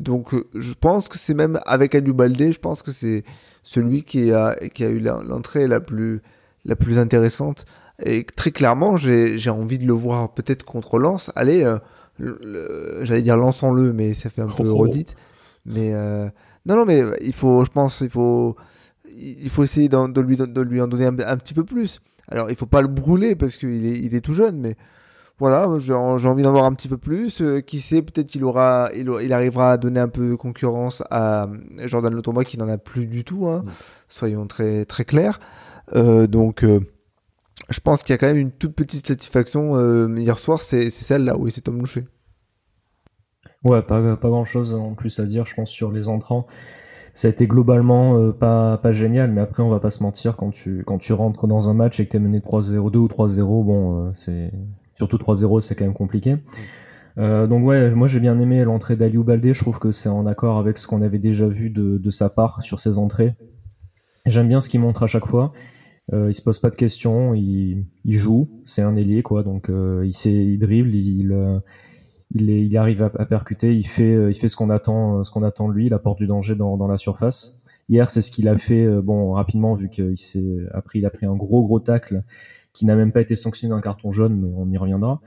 [0.01, 3.25] Donc euh, je pense que c'est même avec Aliou Baldé, je pense que c'est
[3.63, 6.23] celui qui a, qui a eu l'entrée la plus,
[6.65, 7.65] la plus intéressante.
[8.05, 11.33] Et très clairement, j'ai envie de le voir peut-être contre Lens.
[11.35, 11.79] Allez, euh,
[12.19, 14.77] j'allais dire lançons-le, mais ça fait un peu oh.
[14.77, 15.15] redite.
[15.65, 16.29] Mais euh,
[16.65, 18.57] non, non, mais il faut, je pense, il faut,
[19.17, 22.01] il faut essayer de, de lui, de lui en donner un, un, petit peu plus.
[22.29, 24.77] Alors, il faut pas le brûler parce qu'il est, il est tout jeune, mais
[25.39, 27.43] voilà, j'ai envie d'en voir un petit peu plus.
[27.67, 31.47] qui sait, peut-être il aura, il, arrivera à donner un peu de concurrence à
[31.85, 33.47] Jordan Le qui n'en a plus du tout.
[33.47, 33.63] Hein.
[33.65, 33.71] Mm.
[34.09, 35.39] Soyons très très clairs.
[35.95, 36.65] donc
[37.69, 41.37] je pense qu'il y a quand même une toute petite satisfaction hier soir, c'est celle-là,
[41.39, 42.07] oui, c'est Tom Loucher.
[43.65, 46.47] Ouais, pas, pas grand chose en plus à dire, je pense, sur les entrants.
[47.15, 50.37] Ça a été globalement euh, pas, pas génial, mais après, on va pas se mentir,
[50.37, 53.09] quand tu, quand tu rentres dans un match et que t'es mené 3-0, 2 ou
[53.09, 54.53] 3-0, bon, euh, c'est,
[54.95, 56.37] surtout 3-0, c'est quand même compliqué.
[57.19, 60.27] Euh, donc ouais, moi j'ai bien aimé l'entrée d'Aliou Baldé, je trouve que c'est en
[60.27, 63.35] accord avec ce qu'on avait déjà vu de, de sa part sur ses entrées.
[64.27, 65.55] J'aime bien ce qu'il montre à chaque fois.
[66.13, 69.69] Euh, il se pose pas de questions, il, il joue, c'est un ailier quoi, donc
[69.71, 71.61] euh, il sait, il dribble, il,
[72.35, 75.31] il, il arrive à, percuter, il fait, euh, il fait ce qu'on attend, euh, ce
[75.31, 77.63] qu'on attend de lui, il apporte du danger dans, dans la surface.
[77.89, 81.11] Hier, c'est ce qu'il a fait, euh, bon, rapidement, vu qu'il s'est, après, il a
[81.11, 82.23] pris un gros, gros tacle
[82.77, 85.23] qui n'a même pas été sanctionné d'un carton jaune, mais on y reviendra.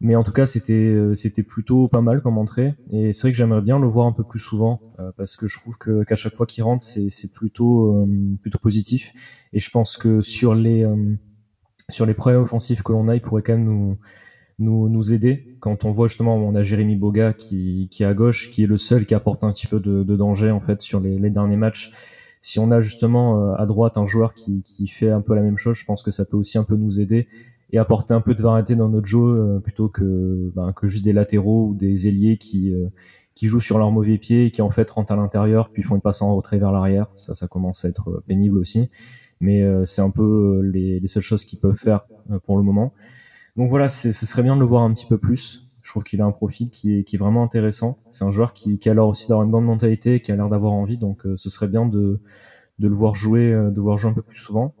[0.00, 2.74] Mais en tout cas, c'était, c'était plutôt pas mal comme entrée.
[2.92, 4.80] Et c'est vrai que j'aimerais bien le voir un peu plus souvent,
[5.16, 8.06] parce que je trouve que, qu'à chaque fois qu'il rentre, c'est, c'est plutôt,
[8.40, 9.12] plutôt positif.
[9.52, 10.86] Et je pense que sur les,
[11.90, 13.98] sur les projets offensifs que l'on a, il pourrait quand même nous,
[14.60, 18.14] nous, nous aider quand on voit justement on a Jérémy Boga qui, qui est à
[18.14, 20.80] gauche qui est le seul qui apporte un petit peu de, de danger en fait
[20.80, 21.92] sur les, les, derniers matchs
[22.44, 25.40] si on a justement euh, à droite un joueur qui, qui fait un peu la
[25.40, 27.26] même chose je pense que ça peut aussi un peu nous aider
[27.72, 31.06] et apporter un peu de variété dans notre jeu euh, plutôt que ben, que juste
[31.06, 32.88] des latéraux ou des ailiers qui euh,
[33.34, 35.94] qui jouent sur leur mauvais pied et qui en fait rentrent à l'intérieur puis font
[35.94, 37.06] une passe en retrait vers l'arrière.
[37.16, 38.90] Ça ça commence à être pénible aussi.
[39.40, 42.06] Mais c'est un peu les, les seules choses qu'ils peuvent faire
[42.44, 42.92] pour le moment.
[43.56, 45.63] Donc voilà, ce serait bien de le voir un petit peu plus.
[45.84, 47.98] Je trouve qu'il a un profil qui est, vraiment intéressant.
[48.10, 50.48] C'est un joueur qui, qui a l'air aussi d'avoir une bonne mentalité, qui a l'air
[50.48, 50.96] d'avoir envie.
[50.96, 52.20] Donc euh, ce serait bien de,
[52.78, 54.74] de le voir jouer, euh, de voir jouer un peu plus souvent.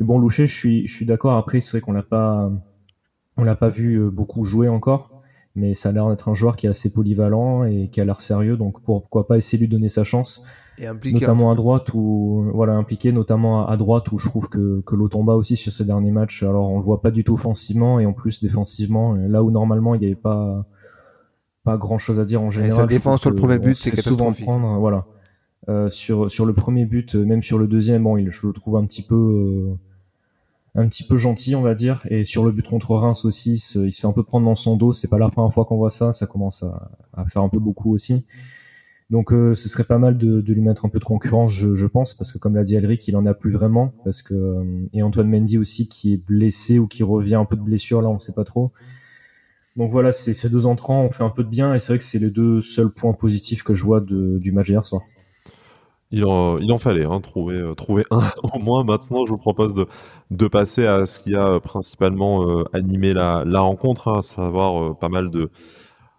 [0.00, 1.36] Et bon, Loucher, je suis, je suis d'accord.
[1.36, 2.50] Après, c'est vrai qu'on l'a pas,
[3.36, 5.15] on l'a pas vu euh, beaucoup jouer encore,
[5.56, 8.20] mais ça a l'air d'être un joueur qui est assez polyvalent et qui a l'air
[8.20, 8.56] sérieux.
[8.56, 10.44] Donc pourquoi pas essayer de lui donner sa chance
[10.78, 14.82] et impliqué notamment à droite ou voilà impliqué notamment à droite où je trouve que
[14.82, 17.98] que Lotomba aussi sur ces derniers matchs alors on le voit pas du tout offensivement
[17.98, 20.66] et en plus défensivement là où normalement il n'y avait pas
[21.64, 22.76] pas grand chose à dire en général.
[22.76, 24.44] sa défense sur le premier but c'est catastrophique.
[24.44, 25.06] Prendre, voilà
[25.70, 28.76] euh, sur sur le premier but même sur le deuxième bon il, je le trouve
[28.76, 29.74] un petit peu euh,
[30.76, 33.58] un petit peu gentil on va dire et sur le but contre Reims aussi il
[33.58, 35.90] se fait un peu prendre dans son dos c'est pas la première fois qu'on voit
[35.90, 38.24] ça ça commence à, faire un peu beaucoup aussi.
[39.08, 42.12] Donc euh, ce serait pas mal de, lui mettre un peu de concurrence, je, pense,
[42.14, 45.02] parce que comme l'a dit Alric, il en a plus vraiment, parce que euh, et
[45.02, 48.18] Antoine Mendy aussi qui est blessé ou qui revient un peu de blessure là, on
[48.18, 48.72] sait pas trop.
[49.76, 52.04] Donc voilà, ces deux entrants ont fait un peu de bien et c'est vrai que
[52.04, 55.02] c'est les deux seuls points positifs que je vois du match d'hier soir.
[56.12, 58.22] Il en, fallait hein, trouver, euh, trouver un
[58.54, 58.84] au moins.
[58.84, 64.18] Maintenant, je vous propose de, passer à ce qui a principalement animé la, rencontre, hein,
[64.18, 65.50] à savoir pas mal de,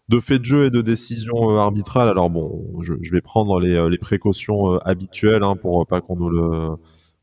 [0.10, 2.10] de fait de jeu et de décision euh, arbitrale.
[2.10, 6.30] Alors bon, je, vais prendre les, euh, précautions euh, habituelles hein, pour pas qu'on nous
[6.30, 6.76] le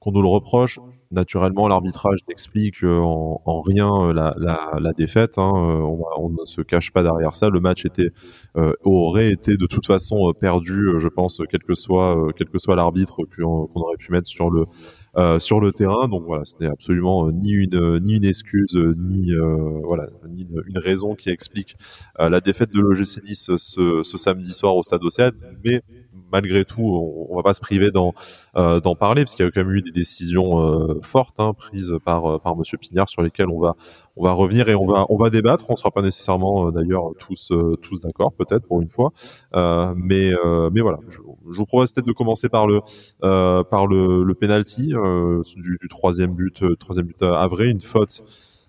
[0.05, 0.79] qu'on nous le reproche.
[1.11, 5.38] Naturellement, l'arbitrage n'explique en, en, rien la, la, défaite.
[5.38, 5.53] Hein.
[5.55, 7.51] On, on, ne se cache pas derrière ça.
[7.51, 8.11] Le match était
[8.83, 14.12] aurait été de toute façon perdu, je pense, quel que soit l'arbitre qu'on aurait pu
[14.12, 14.67] mettre sur le
[15.17, 16.09] euh, terrain.
[16.09, 21.77] Donc voilà, ce n'est absolument euh, ni une euh, excuse ni une, raison qui explique
[22.19, 25.33] la défaite de l'OGC Nice ce, samedi soir au Stade Océane.
[26.35, 28.12] Malgré tout, on, on va pas se priver d'en
[28.55, 32.40] d'en parler parce qu'il y a quand même eu des décisions fortes hein, prises par
[32.40, 35.70] par Monsieur Pignard sur lesquelles on va revenir et on va débattre.
[35.70, 37.51] On sera pas nécessairement d'ailleurs tous
[38.03, 39.12] d'accord peut-être pour une fois,
[39.57, 40.33] euh, mais
[40.81, 40.99] voilà.
[41.09, 42.81] Je, vous propose peut-être de commencer par le
[43.25, 43.87] euh, par
[44.40, 48.23] penalty euh, du, troisième but, euh, troisième but à vrai, une faute.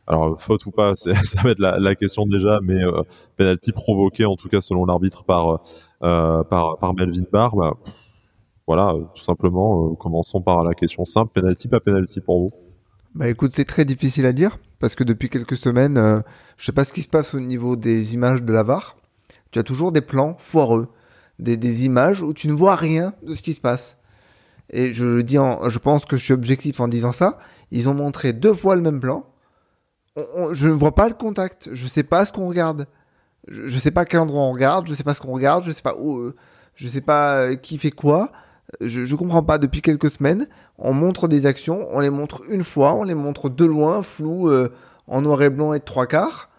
[0.08, 1.12] Alors faute ou pas, ça
[1.44, 3.02] va être la, question déjà, mais euh,
[3.38, 5.62] penalty provoqué en tout cas selon l'arbitre par
[6.04, 7.56] euh, par par Melvin Barr.
[7.56, 7.74] Bah,
[8.68, 9.94] voilà, tout simplement.
[9.96, 12.52] commençons par la question simple penalty pas penalty pour vous?
[13.14, 16.20] Bah écoute, c'est très difficile à dire parce que depuis quelques semaines, euh,
[16.58, 18.98] je sais pas ce qui se passe au niveau des images de la VAR.
[19.52, 20.90] Tu as toujours des plans foireux
[21.40, 23.98] des, des, images où tu ne vois rien de ce qui se passe.
[24.70, 27.40] Et je dis, je pense que je suis objectif en disant ça.
[27.72, 29.26] Ils ont montré deux fois le même plan.
[30.54, 31.70] Je ne vois pas le contact.
[31.74, 32.88] Je sais pas ce qu'on regarde.
[33.48, 34.88] Je, ne sais pas quel endroit on regarde.
[34.88, 35.64] Je sais pas ce qu'on regarde.
[35.64, 36.18] Je sais pas où.
[36.18, 36.36] Euh,
[36.76, 38.32] je sais pas euh, qui fait quoi.
[38.82, 39.58] Je, je comprends pas.
[39.58, 40.48] Depuis quelques semaines,
[40.78, 41.88] on montre des actions.
[41.92, 42.94] On les montre une fois.
[42.94, 44.70] On les montre de loin, flou, euh,
[45.08, 46.50] en noir et blanc et de trois quarts.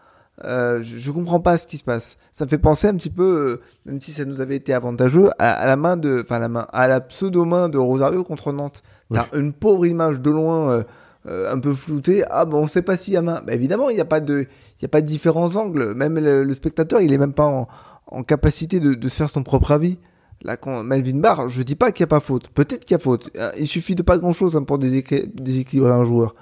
[0.44, 2.18] Euh, je, je, comprends pas ce qui se passe.
[2.30, 5.30] Ça me fait penser un petit peu, euh, même si ça nous avait été avantageux,
[5.38, 8.82] à, la main de, enfin la main, à la pseudo main de Rosario contre Nantes.
[9.12, 10.84] T'as une pauvre image de loin,
[11.28, 12.24] euh, un peu flouté.
[12.30, 13.42] Ah bon, on sait pas s'il y a main.
[13.48, 14.46] Évidemment, il n'y a pas de,
[14.80, 15.94] il a pas de différents angles.
[15.94, 17.68] Même le, spectateur, il est même pas en,
[18.06, 19.98] en capacité de, se faire son propre avis.
[20.42, 22.48] Là, quand Melvin Barr, je dis pas qu'il n'y a pas faute.
[22.48, 23.30] Peut-être qu'il y a faute.
[23.36, 26.34] Euh, il suffit de pas grand chose hein, pour déséquilibrer un joueur.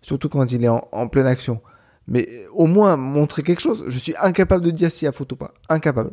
[0.00, 1.60] Surtout quand il est en, pleine action.
[2.08, 3.84] Mais au moins montrer quelque chose.
[3.86, 5.54] Je suis incapable de dire s'il y a faute ou pas.
[5.68, 6.10] Incapable.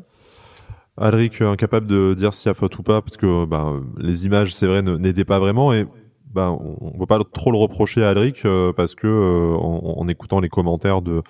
[0.98, 4.54] Alric, incapable de dire s'il y a faute ou pas, parce que bah, les images,
[4.54, 5.74] c'est vrai, n'étaient pas vraiment.
[5.74, 5.88] Et
[6.32, 10.08] bah, on ne peut pas trop le reprocher à Alric euh, parce que euh, en,
[10.08, 11.24] écoutant les commentaires de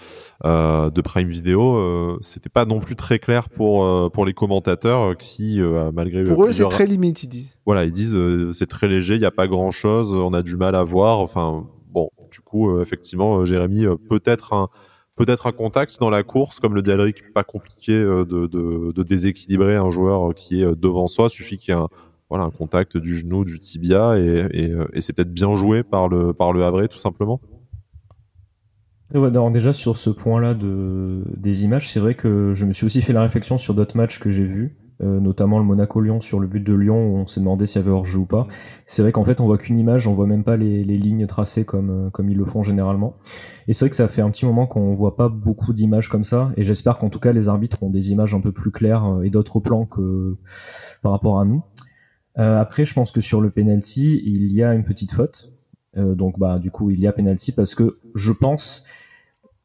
[0.46, 5.62] euh, de Prime Video, c'était pas non plus très clair pour pour les commentateurs qui
[5.94, 7.58] malgré pour eux c'est très limite ils disent.
[7.66, 8.16] Voilà, ils disent
[8.54, 11.20] c'est très léger, il n'y a pas grand chose, on a du mal à voir.
[11.20, 14.68] Enfin bon, du coup effectivement Jérémy peut-être un
[15.16, 19.04] peut-être un contact dans la course, comme le dit Alric, pas compliqué de, de, de,
[19.04, 21.90] déséquilibrer un joueur qui est devant soi, suffit qu'il y ait un,
[22.30, 25.84] voilà un contact du genou, du tibia, et, et, euh, et c'est peut-être bien joué
[25.84, 27.42] par le par le Havre tout simplement.
[29.14, 33.02] Ouais, déjà sur ce point-là de des images, c'est vrai que je me suis aussi
[33.02, 36.46] fait la réflexion sur d'autres matchs que j'ai vus, euh, notamment le Monaco-Lyon sur le
[36.46, 38.46] but de Lyon où on s'est demandé s'il y avait hors-jeu ou pas.
[38.86, 41.26] C'est vrai qu'en fait on voit qu'une image, on voit même pas les, les lignes
[41.26, 43.16] tracées comme euh, comme ils le font généralement.
[43.68, 46.24] Et c'est vrai que ça fait un petit moment qu'on voit pas beaucoup d'images comme
[46.24, 46.52] ça.
[46.56, 49.32] Et j'espère qu'en tout cas les arbitres ont des images un peu plus claires et
[49.32, 50.38] d'autres plans que
[51.02, 51.64] par rapport à nous.
[52.38, 55.54] Euh, après, je pense que sur le penalty, il y a une petite faute.
[55.98, 58.86] Euh, donc, bah, du coup, il y a penalty parce que je pense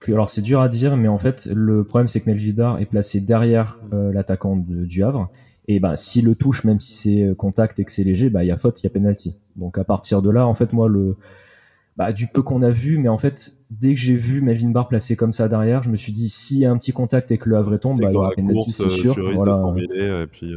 [0.00, 2.87] que, alors c'est dur à dire, mais en fait, le problème c'est que Melvidar est
[2.87, 5.31] placé derrière euh, l'attaquant du Havre.
[5.66, 8.48] Et bah, s'il le touche, même si c'est contact et que c'est léger, bah, il
[8.48, 9.37] y a faute, il y a penalty.
[9.57, 11.16] Donc, à partir de là, en fait, moi, le,
[11.96, 14.88] bah, du peu qu'on a vu, mais en fait, dès que j'ai vu Melvin Barr
[14.88, 17.38] placé comme ça derrière, je me suis dit, s'il y a un petit contact et
[17.38, 19.16] que le Havre tombe, bah, il y aura penalty, c'est sûr.
[19.35, 19.74] Voilà.
[19.79, 20.55] et puis,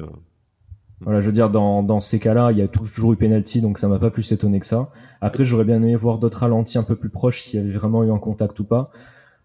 [1.01, 3.77] voilà, je veux dire, dans, dans ces cas-là, il y a toujours eu penalty, donc
[3.77, 4.89] ça m'a pas plus étonné que ça.
[5.21, 8.03] Après, j'aurais bien aimé voir d'autres ralentis un peu plus proches s'il y avait vraiment
[8.03, 8.89] eu un contact ou pas.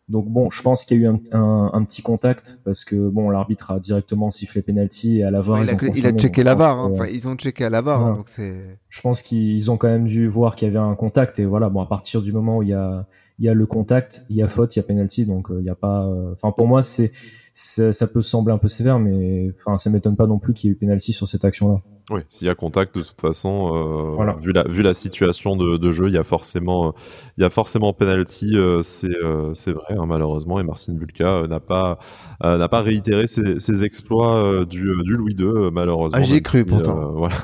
[0.08, 3.08] Donc bon, je pense qu'il y a eu un, un, un, petit contact parce que
[3.08, 5.62] bon, l'arbitre a directement sifflé penalty et à la VAR.
[5.62, 6.90] il, a, il a checké la VAR, hein.
[6.92, 8.78] enfin, ils ont checké à la VAR, hein, donc c'est.
[8.88, 11.68] Je pense qu'ils ont quand même dû voir qu'il y avait un contact et voilà.
[11.68, 13.06] Bon, à partir du moment où il y a
[13.38, 15.56] il y a le contact, il y a faute, il y a penalty, donc euh,
[15.58, 16.06] il n'y a pas.
[16.06, 17.12] Euh, enfin, pour moi, c'est
[17.52, 20.70] ça, peut sembler un peu sévère, mais enfin, ça m'étonne pas non plus qu'il y
[20.70, 21.82] ait eu penalty sur cette action-là.
[22.10, 25.76] Oui, s'il y a contact, de toute façon, euh, vu, la, vu la situation de,
[25.76, 26.94] de jeu, il y a forcément,
[27.38, 28.56] il y a forcément penalty.
[28.56, 31.98] Euh, c'est, euh, vrai, hein, malheureusement, et Marcin Bulka n'a pas,
[32.42, 36.18] n'a pas réitéré ses, ses exploits du, du Louis II, malheureusement.
[36.20, 37.12] Ah, j'ai cru pourtant.
[37.16, 37.36] voilà,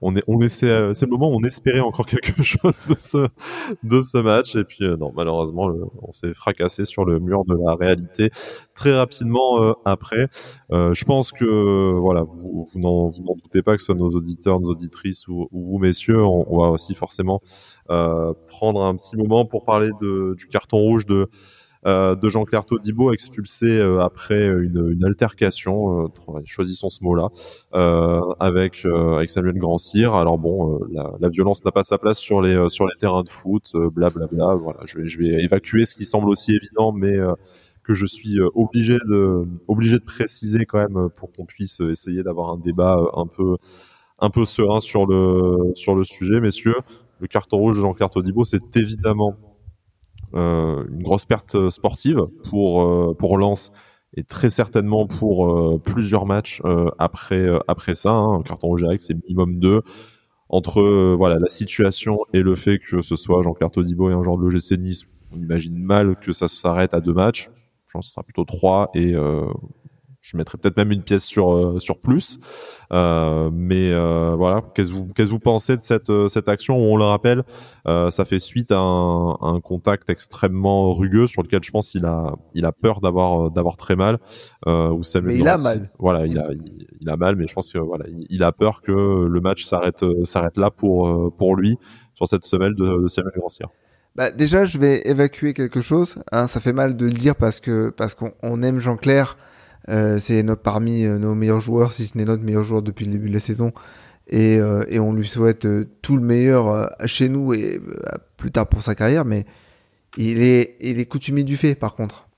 [0.00, 3.28] on est, on c'est le moment où on espérait encore quelque chose de ce,
[3.82, 7.74] de ce match, et puis non, malheureusement, on s'est fracassé sur le mur de la
[7.74, 8.30] réalité
[8.74, 10.28] très rapidement après.
[10.70, 13.10] je pense que voilà, vous, vous n'en
[13.42, 17.40] doutez pas que ce nos auditeurs, nos auditrices ou, vous, messieurs, on, va aussi forcément
[17.90, 21.28] euh, prendre un petit moment pour parler du carton rouge de,
[21.86, 26.10] euh, Jean-Claire Todibo expulsé euh, après une, altercation,
[26.44, 27.28] choisissons ce mot-là,
[28.38, 30.14] avec avec Samuel Grandcir.
[30.14, 33.72] Alors bon, la, violence n'a pas sa place sur les sur les terrains de foot,
[33.74, 34.26] blablabla.
[34.26, 34.54] Bla, bla.
[34.56, 37.16] Voilà, je vais évacuer ce qui semble aussi évident, mais
[37.90, 42.50] que je suis obligé de obligé de préciser quand même pour qu'on puisse essayer d'avoir
[42.50, 43.56] un débat un peu
[44.20, 46.76] un peu serein sur le sur le sujet, messieurs.
[47.18, 49.36] Le carton rouge de Jean-Claire Todibo, c'est évidemment
[50.34, 53.72] euh, une grosse perte sportive pour euh, pour Lens
[54.16, 58.12] et très certainement pour euh, plusieurs matchs euh, après après ça.
[58.12, 58.38] Hein.
[58.38, 59.82] Un carton rouge direct, c'est minimum deux.
[60.48, 64.36] Entre voilà la situation et le fait que ce soit Jean-Claire Todibo et un joueur
[64.36, 67.50] de l'OGC Nice, on imagine mal que ça s'arrête à deux matchs.
[67.90, 69.14] Je pense que ce sera plutôt trois et
[70.20, 72.38] je mettrais peut-être même une pièce sur euh, sur plus.
[72.92, 76.92] Euh, mais euh, voilà, qu'est-ce que vous qu'est-ce vous pensez de cette cette action où
[76.92, 77.42] on le rappelle,
[77.86, 82.36] ça fait suite à un, un, contact extrêmement rugueux sur lequel je pense il a
[82.54, 84.18] il a peur d'avoir d'avoir très mal.
[84.66, 85.90] où Samuel mais il a mal.
[85.98, 86.50] Voilà, il a
[87.00, 90.04] il, a mal, mais je pense que voilà, il, a peur que le match s'arrête
[90.24, 91.78] s'arrête là pour pour lui
[92.14, 93.68] sur cette semelle de, de Samuel Grancière.
[94.20, 96.16] Bah déjà, je vais évacuer quelque chose.
[96.30, 99.38] Hein, ça fait mal de le dire parce que parce qu'on aime Jean Clair
[99.88, 103.06] euh, c'est notre parmi euh, nos meilleurs joueurs, si ce n'est notre meilleur joueur depuis
[103.06, 103.72] le début de la saison.
[104.26, 105.66] Et, euh, et on lui souhaite
[106.02, 107.80] tout le meilleur chez nous et
[108.36, 109.24] plus tard pour sa carrière.
[109.24, 109.46] Mais
[110.18, 112.28] il est, il est coutumier du fait, par contre,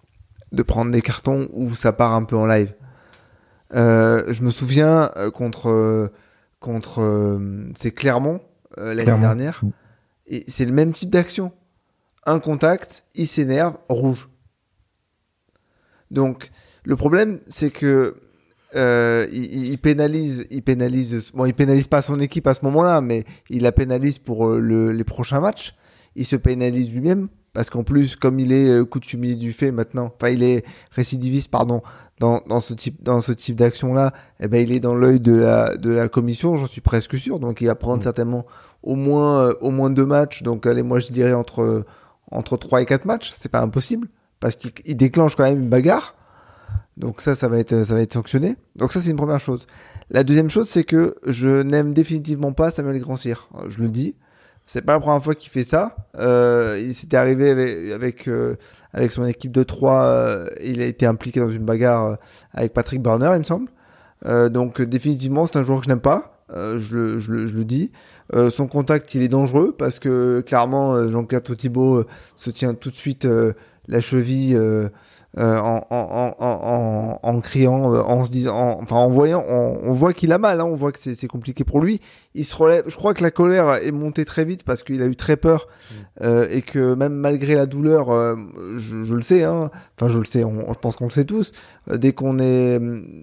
[0.53, 2.73] de prendre des cartons où ça part un peu en live.
[3.73, 6.13] je me souviens contre
[6.61, 7.41] contre
[7.77, 8.41] c'est Clermont
[8.77, 9.63] l'année dernière
[10.29, 11.51] et c'est le même type d'action.
[12.25, 14.29] Un contact, il s'énerve, rouge.
[16.11, 16.51] Donc
[16.85, 18.17] le problème, c'est que
[18.75, 21.31] euh, il, pénalise, il pénalise.
[21.35, 24.59] Bon, il pénalise pas son équipe à ce moment-là, mais il la pénalise pour euh,
[24.59, 25.75] le, les prochains matchs.
[26.17, 30.11] il se pénalise lui-même parce qu'en plus, comme il est euh, coutumier du fait maintenant,
[30.15, 31.83] enfin il est récidiviste, pardon,
[32.19, 35.35] dans, dans ce type dans ce type d'action-là, eh ben il est dans l'œil de
[35.35, 37.41] la de la commission, j'en suis presque sûr.
[37.41, 38.03] Donc il va prendre mm.
[38.03, 38.47] certainement
[38.83, 40.43] au moins au moins deux matchs.
[40.43, 41.85] Donc allez, moi je dirais entre
[42.33, 44.09] entre trois et quatre matchs, c'est pas impossible
[44.41, 46.15] parce qu'il déclenche quand même une bagarre.
[46.97, 48.57] Donc ça, ça va être ça va être sanctionné.
[48.77, 49.67] Donc ça c'est une première chose.
[50.11, 53.49] La deuxième chose, c'est que je n'aime définitivement pas Samuel Grand-Cyr.
[53.69, 54.15] Je le dis.
[54.67, 55.97] C'est pas la première fois qu'il fait ça.
[56.19, 57.51] Euh, il s'était arrivé
[57.93, 58.57] avec avec, euh,
[59.11, 60.03] son équipe de 3.
[60.03, 62.19] Euh, il a été impliqué dans une bagarre
[62.53, 63.71] avec Patrick Burner, il me semble.
[64.53, 66.32] Donc définitivement, c'est un joueur que je n'aime pas.
[66.55, 67.93] Je le, je, le, je, le, dis.
[68.51, 72.05] son contact, il est dangereux parce que clairement, Jean-Claude Thibault
[72.37, 73.27] se tient tout de suite
[73.89, 74.57] la cheville
[75.39, 80.13] euh, en, en, en, en, criant, euh, en se disant, enfin en voyant, on, voit
[80.13, 82.03] qu'il a mal, hein, on voit que c'est compliqué pour lui.
[82.35, 82.85] Il se relève.
[82.87, 85.69] Je crois que la colère est montée très vite parce qu'il a eu très peur
[85.69, 85.95] mm.
[86.25, 88.37] euh, et que même malgré la douleur, euh,
[88.77, 91.25] je, je, le sais, hein, enfin je le sais, on, je pense qu'on le sait
[91.25, 91.53] tous.
[91.91, 92.79] dès qu'on est,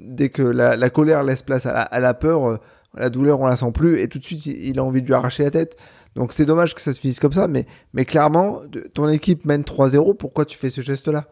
[0.07, 2.59] dès que la, la, colère laisse place à la, à la peur,
[2.95, 5.13] la douleur on la sent plus et tout de suite il a envie de lui
[5.13, 5.77] arracher la tête.
[6.15, 8.61] Donc c'est dommage que ça se finisse comme ça, mais mais clairement,
[8.93, 11.27] ton équipe mène 3-0, pourquoi tu fais ce geste-là?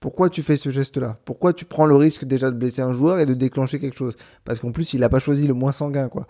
[0.00, 1.18] Pourquoi tu fais ce geste-là?
[1.26, 4.16] Pourquoi tu prends le risque déjà de blesser un joueur et de déclencher quelque chose?
[4.46, 6.26] Parce qu'en plus, il n'a pas choisi le moins sanguin, quoi.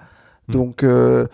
[0.49, 0.53] Hmm.
[0.53, 1.27] Donc, euh,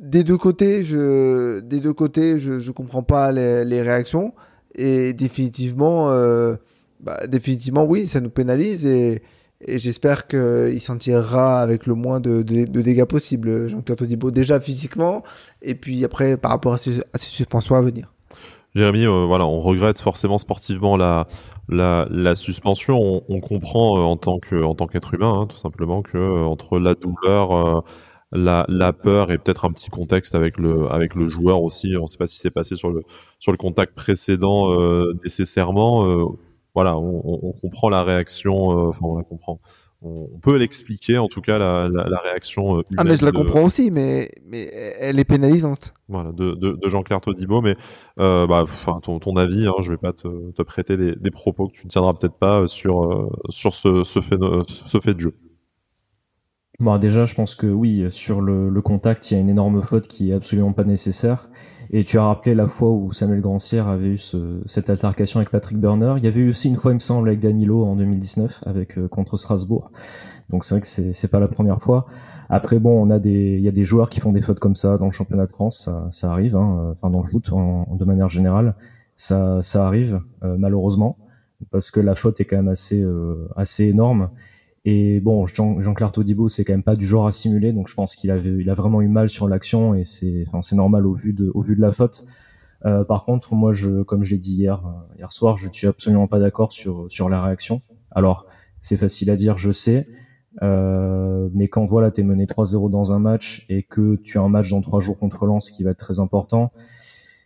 [0.00, 4.32] des deux côtés, je, des deux côtés, je, je comprends pas les, réactions
[4.76, 6.54] et définitivement, euh,
[7.00, 9.22] bah, définitivement, oui, ça nous pénalise et,
[9.68, 15.22] j'espère qu'il s'en tirera avec le moins de, dégâts possible, Jean-Claude Todibo, déjà physiquement
[15.60, 18.12] et puis après par rapport à ses, à ses suspensions à venir.
[18.74, 21.26] Jérémy, euh, voilà, on regrette forcément sportivement la,
[22.36, 23.22] suspension.
[23.28, 24.38] On, comprend euh, en tant
[24.86, 27.84] qu'être humain, hein, tout simplement, que euh, entre la douleur,
[28.32, 31.94] la, peur et peut-être un petit contexte avec le joueur aussi.
[31.98, 34.74] On ne sait pas si c'est passé sur le contact précédent
[35.22, 36.34] nécessairement.
[36.74, 38.68] Voilà, on, on, comprend la réaction.
[38.88, 39.60] Enfin, on la comprend
[40.04, 42.78] on peut l'expliquer, en tout cas, la, la, la réaction.
[42.78, 44.62] Euh, ah, mais je la comprends aussi, mais, mais
[44.98, 45.94] elle est pénalisante.
[46.08, 47.76] Voilà, de, de, de Jean-Claire Todibo, mais
[48.18, 48.66] euh, bah,
[49.02, 51.86] ton, ton avis, hein, je vais pas te, te prêter des, des, propos que tu
[51.86, 55.34] ne tiendras peut-être pas sur, euh, sur ce, ce, fait, ce fait de jeu.
[56.80, 59.82] Bon, déjà, je pense que oui, sur le, le, contact, il y a une énorme
[59.82, 61.48] faute qui est absolument pas nécessaire.
[61.94, 65.50] Et tu as rappelé la fois où Samuel Grancière avait eu ce, cette altercation avec
[65.50, 66.14] Patrick Burner.
[66.16, 68.98] Il y avait eu aussi une fois, il me semble, avec Danilo en 2019, avec
[68.98, 69.90] euh, contre Strasbourg.
[70.48, 72.06] Donc c'est vrai que c'est, c'est pas la première fois.
[72.48, 74.74] Après bon, on a des, il y a des joueurs qui font des fautes comme
[74.74, 76.56] ça dans le championnat de France, ça, ça arrive.
[76.56, 78.74] Hein, enfin dans le foot, en, de manière générale,
[79.16, 81.16] ça, ça arrive euh, malheureusement
[81.70, 84.30] parce que la faute est quand même assez, euh, assez énorme.
[84.84, 87.94] Et bon, Jean, Jean-Claire Todibo, c'est quand même pas du genre à simuler, donc je
[87.94, 91.06] pense qu'il avait, il a vraiment eu mal sur l'action et c'est, enfin, c'est normal
[91.06, 92.24] au vu de, au vu de la faute.
[92.84, 95.86] Euh, par contre, moi, je, comme je l'ai dit hier, euh, hier soir, je suis
[95.86, 97.80] absolument pas d'accord sur sur la réaction.
[98.10, 98.46] Alors,
[98.80, 100.08] c'est facile à dire, je sais,
[100.60, 104.48] euh, mais quand voilà, t'es mené 3-0 dans un match et que tu as un
[104.48, 106.72] match dans trois jours contre Lens qui va être très important,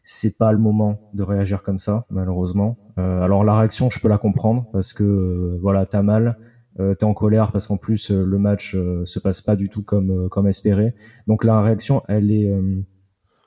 [0.02, 2.76] c'est pas le moment de réagir comme ça, malheureusement.
[2.98, 6.38] Euh, alors la réaction, je peux la comprendre parce que euh, voilà, t'as mal
[6.78, 9.68] euh, t'es en colère parce qu'en plus euh, le match euh, se passe pas du
[9.68, 10.94] tout comme comme espéré.
[11.26, 12.50] Donc la réaction, elle est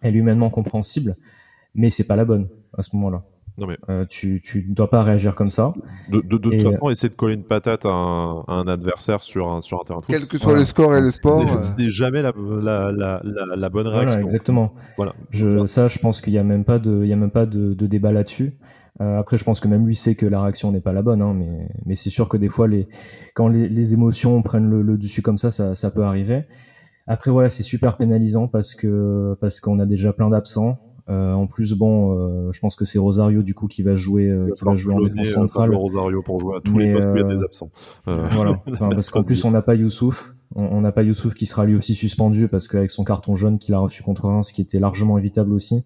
[0.01, 1.15] elle est humainement compréhensible,
[1.75, 3.23] mais c'est pas la bonne à ce moment-là.
[3.57, 5.73] Non mais tu tu ne dois pas réagir comme ça.
[6.09, 9.21] De, de, de toute façon, essayer de coller une patate à un, à un, adversaire
[9.21, 10.15] sur un sur un terrain de foot.
[10.15, 13.21] Quel que soit le score et le sport, ce n'est jamais la, la, la,
[13.57, 14.11] la, bonne réaction.
[14.11, 14.73] Voilà, exactement.
[14.95, 15.13] Voilà.
[15.31, 17.45] Je, ça, je pense qu'il y a même pas de il y a même pas
[17.45, 18.57] de, de débat là-dessus.
[19.01, 21.21] Euh, après, je pense que même lui sait que la réaction n'est pas la bonne,
[21.21, 22.87] hein, mais, mais c'est sûr que des fois, les,
[23.33, 26.45] quand les, les émotions prennent le, dessus comme ça, ça, ça peut arriver.
[27.07, 30.79] Après, voilà, c'est super pénalisant parce que parce qu'on a déjà plein d'absents.
[31.09, 34.27] Euh, en plus, bon, euh, je pense que c'est Rosario du coup qui va jouer,
[34.27, 35.73] euh, qui va jouer en défense centrale.
[35.73, 37.71] Rosario pour jouer à tous les postes où il y a des absents.
[38.05, 41.65] Voilà, enfin, parce qu'en plus on n'a pas Youssouf, on n'a pas Youssouf qui sera
[41.65, 44.79] lui aussi suspendu parce qu'avec son carton jaune qu'il a reçu contre Reims, qui était
[44.79, 45.83] largement évitable aussi.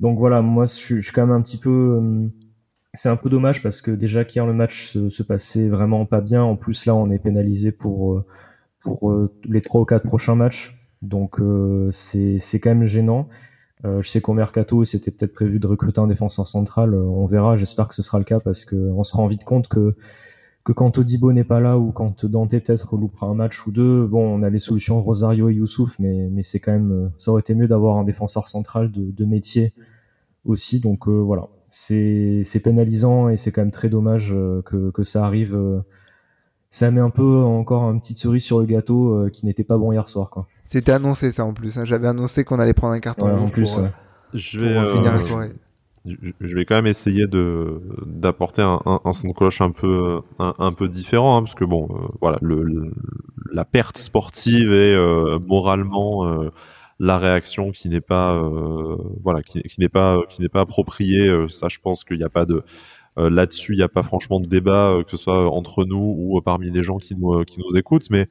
[0.00, 2.00] Donc voilà, moi je suis, quand même un petit peu.
[2.00, 2.28] Euh,
[2.94, 6.42] c'est un peu dommage parce que déjà qu'hier le match se, passait vraiment pas bien.
[6.42, 8.24] En plus là, on est pénalisé pour euh,
[8.80, 10.76] pour euh, les trois ou quatre prochains matchs.
[11.02, 11.40] Donc
[11.92, 13.28] c'est c'est quand même gênant.
[13.84, 16.94] je sais qu'au mercato, c'était peut-être prévu de recruter un défenseur central.
[16.94, 17.56] on verra.
[17.56, 19.94] J'espère que ce sera le cas parce que on se rend vite compte que
[20.62, 24.06] que quand Odibo n'est pas là ou quand Dante peut-être loupera un match ou deux,
[24.06, 27.54] bon, on a les solutions Rosario et Youssouf, mais, mais c'est quand ça aurait été
[27.54, 29.72] mieux d'avoir un défenseur central de métier
[30.44, 30.80] aussi.
[30.80, 35.24] Donc euh, voilà, c'est pénalisant et c'est quand même très dommage euh, que, que ça
[35.24, 35.54] arrive.
[35.54, 35.80] Euh,
[36.70, 39.90] ça met un peu encore un petit cerise sur le gâteau qui n'était pas bon
[39.90, 40.46] hier soir.
[40.62, 41.76] C'était annoncé ça en plus.
[41.76, 41.84] Hein.
[41.84, 43.76] J'avais annoncé qu'on allait prendre un carton en plus.
[44.34, 45.50] Je vais finir la soirée
[46.04, 50.54] je vais quand même essayer de d'apporter un, un, son de cloche un peu un,
[50.58, 52.92] un peu différent hein, parce que bon euh, voilà le,
[53.52, 56.50] la perte sportive et euh, moralement euh,
[57.00, 58.40] la réaction qui n'est pas
[59.24, 62.44] voilà qui, n'est pas qui n'est pas appropriée ça je pense qu'il n'y a pas
[62.44, 62.62] de
[63.16, 66.70] là-dessus il n'y a pas franchement de débat que ce soit entre nous ou parmi
[66.70, 68.10] les gens qui nous qui nous écoutent.
[68.10, 68.28] Mais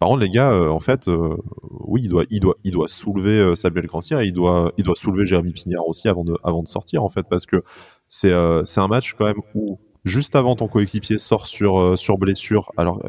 [0.00, 1.36] par contre, les gars, euh, en fait, euh,
[1.68, 4.94] oui, il doit, il doit, il doit soulever euh, Samuel Grancière il doit, il doit
[4.94, 7.62] soulever Jérémy Pignard aussi avant de, avant de sortir, en fait, parce que
[8.06, 8.32] c'est,
[8.64, 13.02] c'est un match quand même où juste avant ton coéquipier sort sur sur blessure, alors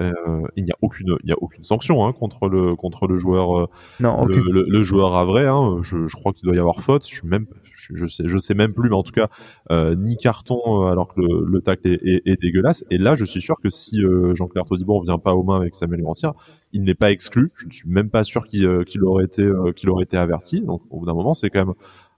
[0.55, 3.69] il n'y a aucune, il y a aucune sanction hein, contre le contre le joueur,
[3.99, 5.47] non, le, le, joueur à vrai.
[5.47, 7.03] Hein, je, je crois qu'il doit y avoir faute.
[7.07, 9.27] Je suis même, je, sais, je sais même plus, mais en tout cas,
[9.71, 12.83] euh, ni carton euh, alors que le, le tacle est, est, dégueulasse.
[12.89, 15.75] Et là, je suis sûr que si euh, Jean-Claire Todibon vient pas aux mains avec
[15.75, 16.33] Samuel Grancière,
[16.73, 17.51] il n'est pas exclu.
[17.55, 20.61] Je ne suis même pas sûr qu'il aurait été qu'il aurait été averti.
[20.61, 21.75] Donc, au bout d'un moment, c'est quand même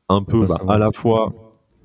[0.09, 1.33] un peu bah, à la fois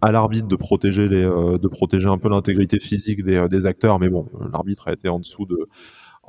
[0.01, 4.09] à l'arbitre de protéger les de protéger un peu l'intégrité physique des, des acteurs mais
[4.09, 5.69] bon l'arbitre a été en dessous de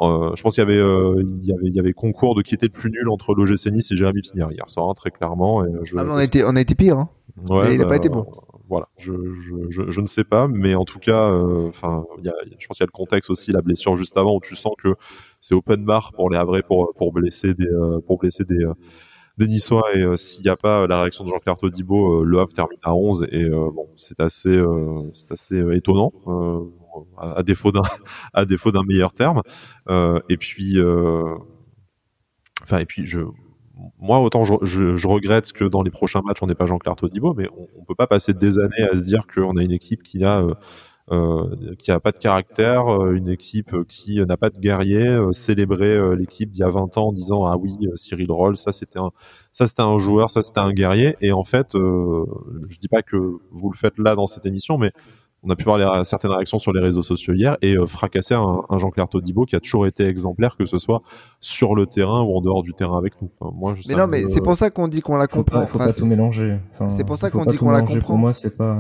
[0.02, 2.42] euh, je pense qu'il y avait, euh, il y avait, il y avait concours de
[2.42, 5.12] qui était le plus nul entre l'OGC Nice et Jérémy Pignard hier soir, hein, très
[5.12, 5.66] clairement.
[5.66, 6.98] Et je, ah, on a été, on a été pire.
[6.98, 7.10] Hein.
[7.50, 8.26] Ouais, il n'a pas bah, été bon.
[8.70, 9.12] Voilà, je,
[9.70, 12.84] je, je, ne sais pas, mais en tout cas, euh, enfin, je pense qu'il y
[12.84, 14.94] a le contexte aussi, la blessure juste avant, où tu sens que
[15.42, 17.68] c'est open bar pour les Havrais pour pour blesser des
[18.06, 18.64] pour blesser des
[19.40, 22.80] des Niçois et s'il n'y a pas la réaction de Jean-Claire Todibo, le Havre termine
[22.84, 24.62] à 11 et bon, c'est assez
[25.12, 26.12] c'est assez étonnant
[27.18, 27.82] à, défaut d'un
[28.34, 29.42] à défaut d'un meilleur terme.
[29.90, 31.36] Euh, et puis, euh,
[32.64, 33.20] enfin, et puis je
[33.98, 37.48] moi, autant je, regrette que dans les prochains matchs, on n'ait pas Jean-Claire Todibo, mais
[37.58, 40.26] on, on peut pas passer des années à se dire qu'on a une équipe qui
[40.26, 40.54] a euh, euh,
[41.78, 46.62] qui a pas de caractère, une équipe qui n'a pas de guerrier, célébrer l'équipe d'il
[46.62, 49.12] y a 20 ans en disant ah oui Cyril Roll, ça c'était un
[49.52, 53.18] ça c'était un joueur, ça c'était un guerrier et en fait je dis pas que
[53.52, 54.92] vous le faites là dans cette émission mais
[55.44, 58.34] on a pu voir les, certaines réactions sur les réseaux sociaux hier et euh, fracasser
[58.34, 61.02] un, un Jean-Claire Todibo qui a toujours été exemplaire, que ce soit
[61.40, 63.30] sur le terrain ou en dehors du terrain avec nous.
[63.40, 65.66] moi, je mais non, mais c'est pour ça qu'on dit qu'on la comprend.
[65.66, 66.58] Faut pas, faut pas tout mélanger.
[66.90, 68.00] c'est pour ça qu'on dit qu'on la comprend.
[68.00, 68.78] Pour moi, c'est pas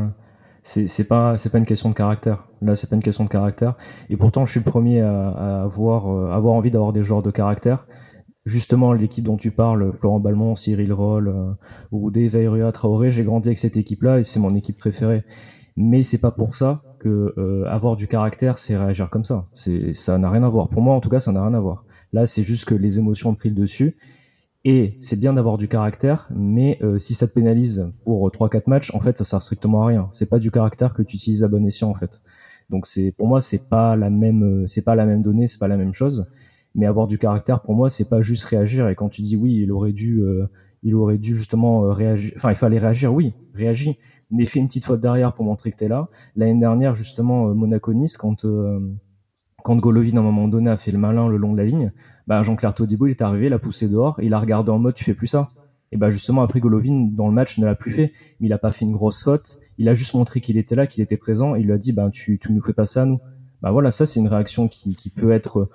[0.63, 2.47] c'est pas c'est pas une question de caractère.
[2.61, 3.75] Là, c'est pas une question de caractère.
[4.09, 7.21] Et pourtant, je suis le premier à, à avoir euh, avoir envie d'avoir des joueurs
[7.21, 7.85] de caractère.
[8.45, 11.51] Justement, l'équipe dont tu parles, Florent Balmont, Cyril Roll euh,
[11.91, 15.23] ou Dave Traoré, j'ai grandi avec cette équipe-là et c'est mon équipe préférée
[15.81, 19.45] mais c'est pas pour ça que euh, avoir du caractère, c'est réagir comme ça.
[19.53, 20.67] C'est ça n'a rien à voir.
[20.67, 21.85] Pour moi, en tout cas, ça n'a rien à voir.
[22.11, 23.95] Là, c'est juste que les émotions ont pris le dessus.
[24.65, 28.93] Et c'est bien d'avoir du caractère, mais euh, si ça te pénalise pour 3-4 matchs,
[28.93, 30.09] en fait, ça sert strictement à rien.
[30.11, 32.21] C'est pas du caractère que tu utilises à bon escient, en fait.
[32.69, 35.59] Donc c'est pour moi, c'est pas la même, euh, c'est pas la même donnée, c'est
[35.59, 36.29] pas la même chose.
[36.75, 38.89] Mais avoir du caractère, pour moi, c'est pas juste réagir.
[38.89, 40.21] Et quand tu dis oui, il aurait dû,
[40.83, 42.31] il aurait dû justement réagir.
[42.35, 43.95] Enfin, il fallait réagir, oui, réagir
[44.31, 46.07] mais fais une petite faute derrière pour montrer que tu es là.
[46.35, 48.79] L'année dernière, justement, euh, Monaco-Nice, quand, euh,
[49.63, 51.91] quand Golovin, à un moment donné, a fait le malin le long de la ligne,
[52.27, 54.93] bah, Jean-Claire Todibo, il est arrivé, il a poussé dehors, il a regardé en mode,
[54.93, 55.49] tu fais plus ça.
[55.91, 58.57] Et bah, justement, après, Golovin, dans le match, ne l'a plus fait, mais il a
[58.57, 61.55] pas fait une grosse faute, il a juste montré qu'il était là, qu'il était présent,
[61.55, 63.19] et il lui a dit, bah, tu, tu nous fais pas ça, nous.
[63.61, 65.69] Bah, voilà, ça, c'est une réaction qui, qui peut être,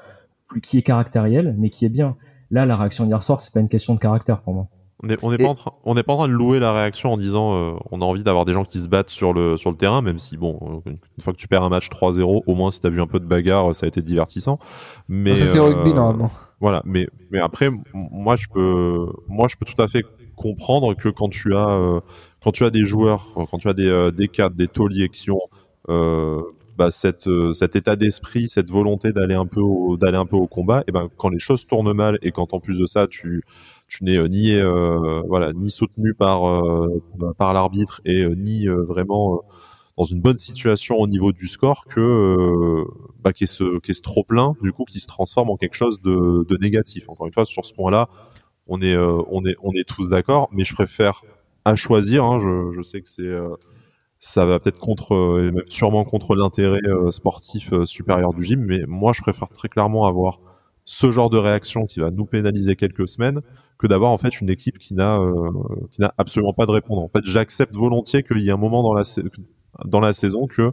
[0.49, 2.17] plus, qui est caractérielle, mais qui est bien.
[2.51, 4.69] Là, la réaction d'hier soir, c'est pas une question de caractère pour moi.
[5.05, 6.73] On n'est on est pas, en train, on est pas en train de louer la
[6.73, 9.59] réaction en disant euh, on a envie d'avoir des gens qui se battent sur le,
[9.59, 12.55] sur le terrain, même si, bon, une fois que tu perds un match 3-0, au
[12.55, 14.59] moins si tu as vu un peu de bagarre, ça a été divertissant.
[15.09, 16.31] Mais, ça, c'est rugby euh, normalement.
[16.61, 20.05] Voilà, mais, mais après, moi je, peux, moi, je peux tout à fait
[20.37, 22.01] comprendre que quand tu as, euh,
[22.43, 25.49] quand tu as des joueurs, quand tu as des, des cadres, des tauliers qui ont.
[26.77, 30.49] Bah, cette, cet état d'esprit, cette volonté d'aller un peu au, d'aller un peu au
[30.49, 33.45] combat, et ben quand les choses tournent mal et quand en plus de ça tu
[33.95, 37.01] tu n'es euh, ni euh, voilà ni soutenu par euh,
[37.39, 39.43] par l'arbitre et ni vraiment
[39.97, 42.85] dans une bonne situation au niveau du score que
[43.23, 46.45] bah, qui est ce trop plein du coup qui se transforme en quelque chose de,
[46.45, 47.09] de négatif.
[47.09, 48.09] Encore une fois sur ce point-là,
[48.67, 51.23] on est on est on est tous d'accord, mais je préfère
[51.65, 52.25] à choisir.
[52.25, 53.33] Hein, je, je, sais que c'est
[54.19, 56.81] ça va peut-être contre sûrement contre l'intérêt
[57.13, 60.41] sportif supérieur du gym, mais moi je préfère très clairement avoir
[60.85, 63.41] ce genre de réaction qui va nous pénaliser quelques semaines
[63.79, 65.33] que d'avoir en fait une équipe qui n'a euh,
[65.91, 67.05] qui n'a absolument pas de répondant.
[67.05, 69.03] En fait, j'accepte volontiers qu'il y ait un moment dans la
[69.85, 70.73] dans la saison que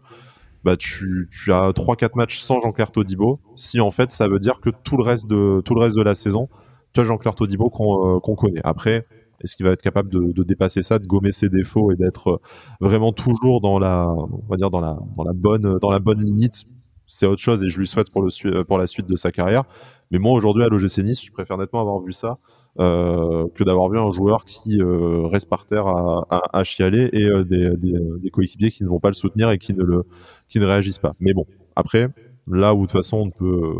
[0.63, 4.37] bah tu, tu as trois quatre matchs sans Jean-Claire Todibo si en fait ça veut
[4.37, 6.49] dire que tout le reste de tout le reste de la saison
[6.93, 8.61] tu as Jean-Claire Todibo qu'on euh, connaît.
[8.63, 9.07] Après
[9.43, 12.41] est-ce qu'il va être capable de, dépasser ça, de gommer ses défauts et d'être
[12.79, 16.23] vraiment toujours dans la, on va dire dans la, dans la bonne, dans la bonne
[16.23, 16.65] limite?
[17.07, 19.63] C'est autre chose et je lui souhaite pour le pour la suite de sa carrière.
[20.11, 23.89] Mais moi aujourd'hui à l'OGC Nice, je préfère nettement avoir vu ça euh, que d'avoir
[23.89, 28.83] vu un joueur qui euh, reste par terre à, chialer et euh, des, coéquipiers qui
[28.83, 31.13] ne vont pas le soutenir et qui ne réagissent pas.
[31.19, 31.45] Mais bon,
[31.75, 32.07] après,
[32.47, 33.73] là où de toute façon on ne peut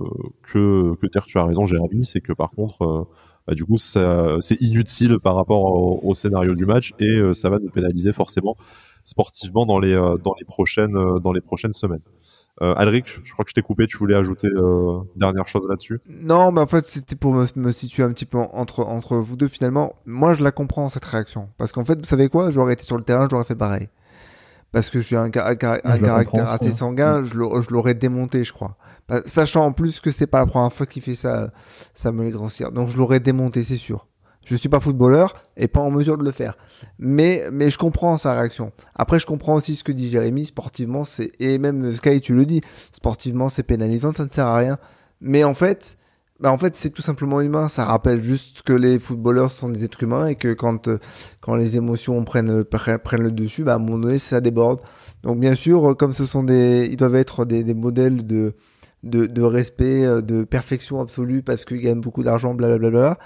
[0.44, 3.08] que que tu as raison, Jérémy, c'est que par contre,
[3.48, 7.70] bah, du coup, c'est inutile par rapport au, scénario du match et ça va nous
[7.70, 8.56] pénaliser forcément
[9.04, 9.96] sportivement dans les
[10.46, 12.04] prochaines semaines.
[12.62, 16.00] Euh, Alric, je crois que je t'ai coupé, tu voulais ajouter euh, dernière chose là-dessus?
[16.08, 19.48] Non, mais en fait, c'était pour me, situer un petit peu entre, entre vous deux
[19.48, 19.96] finalement.
[20.06, 21.50] Moi, je la comprends, cette réaction.
[21.58, 22.52] Parce qu'en fait, vous savez quoi?
[22.52, 23.90] J'aurais été sur le terrain, j'aurais fait pareil.
[24.72, 27.36] Parce que je suis un, un, caractère assez sanguin, je
[27.74, 28.78] l'aurais démonté, je crois.
[29.10, 31.52] Bah, sachant en plus que c'est pas la première fois qu'il fait ça,
[31.94, 32.72] ça me les Cyr.
[32.72, 34.08] Donc je l'aurais démonté, c'est sûr.
[34.46, 36.58] Je suis pas footballeur et pas en mesure de le faire.
[36.98, 38.72] Mais, mais je comprends sa réaction.
[38.96, 40.46] Après, je comprends aussi ce que dit Jérémy.
[40.46, 42.62] Sportivement, c'est, et même Sky, tu le dis,
[42.92, 44.78] sportivement, c'est pénalisant, ça ne sert à rien.
[45.22, 45.98] Mais en fait,
[46.40, 47.70] bah en fait, c'est tout simplement humain.
[47.70, 50.90] Ça rappelle juste que les footballeurs sont des êtres humains et que quand,
[51.40, 54.80] quand les émotions prennent, prennent le dessus, bah, à un moment donné, ça déborde.
[55.22, 58.56] Donc, bien sûr, comme ce sont des, ils doivent être des, modèles de,
[59.04, 63.20] de, de respect, de perfection absolue parce qu'ils gagnent beaucoup d'argent, blablabla.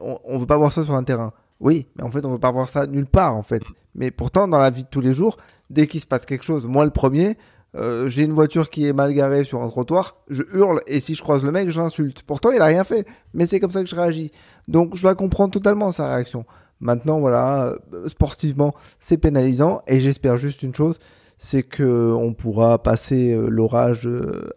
[0.00, 1.32] On, on veut pas voir ça sur un terrain.
[1.60, 3.62] Oui, mais en fait, on veut pas voir ça nulle part, en fait.
[3.94, 5.36] Mais pourtant, dans la vie de tous les jours,
[5.70, 7.36] dès qu'il se passe quelque chose, moi le premier,
[7.76, 11.14] euh, j'ai une voiture qui est mal garée sur un trottoir, je hurle et si
[11.14, 12.22] je croise le mec, je l'insulte.
[12.22, 14.32] Pourtant, il a rien fait, mais c'est comme ça que je réagis.
[14.68, 16.44] Donc, je la comprends totalement sa réaction.
[16.80, 20.98] Maintenant, voilà, euh, sportivement, c'est pénalisant et j'espère juste une chose,
[21.38, 24.08] c'est que on pourra passer euh, l'orage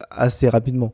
[0.10, 0.92] assez rapidement.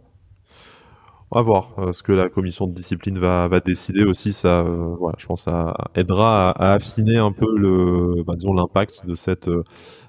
[1.33, 4.33] Va voir euh, ce que la commission de discipline va, décider aussi.
[4.33, 7.47] Ça, euh, voilà, je pense, ça aidera à, affiner un peu
[8.27, 9.63] bah, l'impact de cette euh,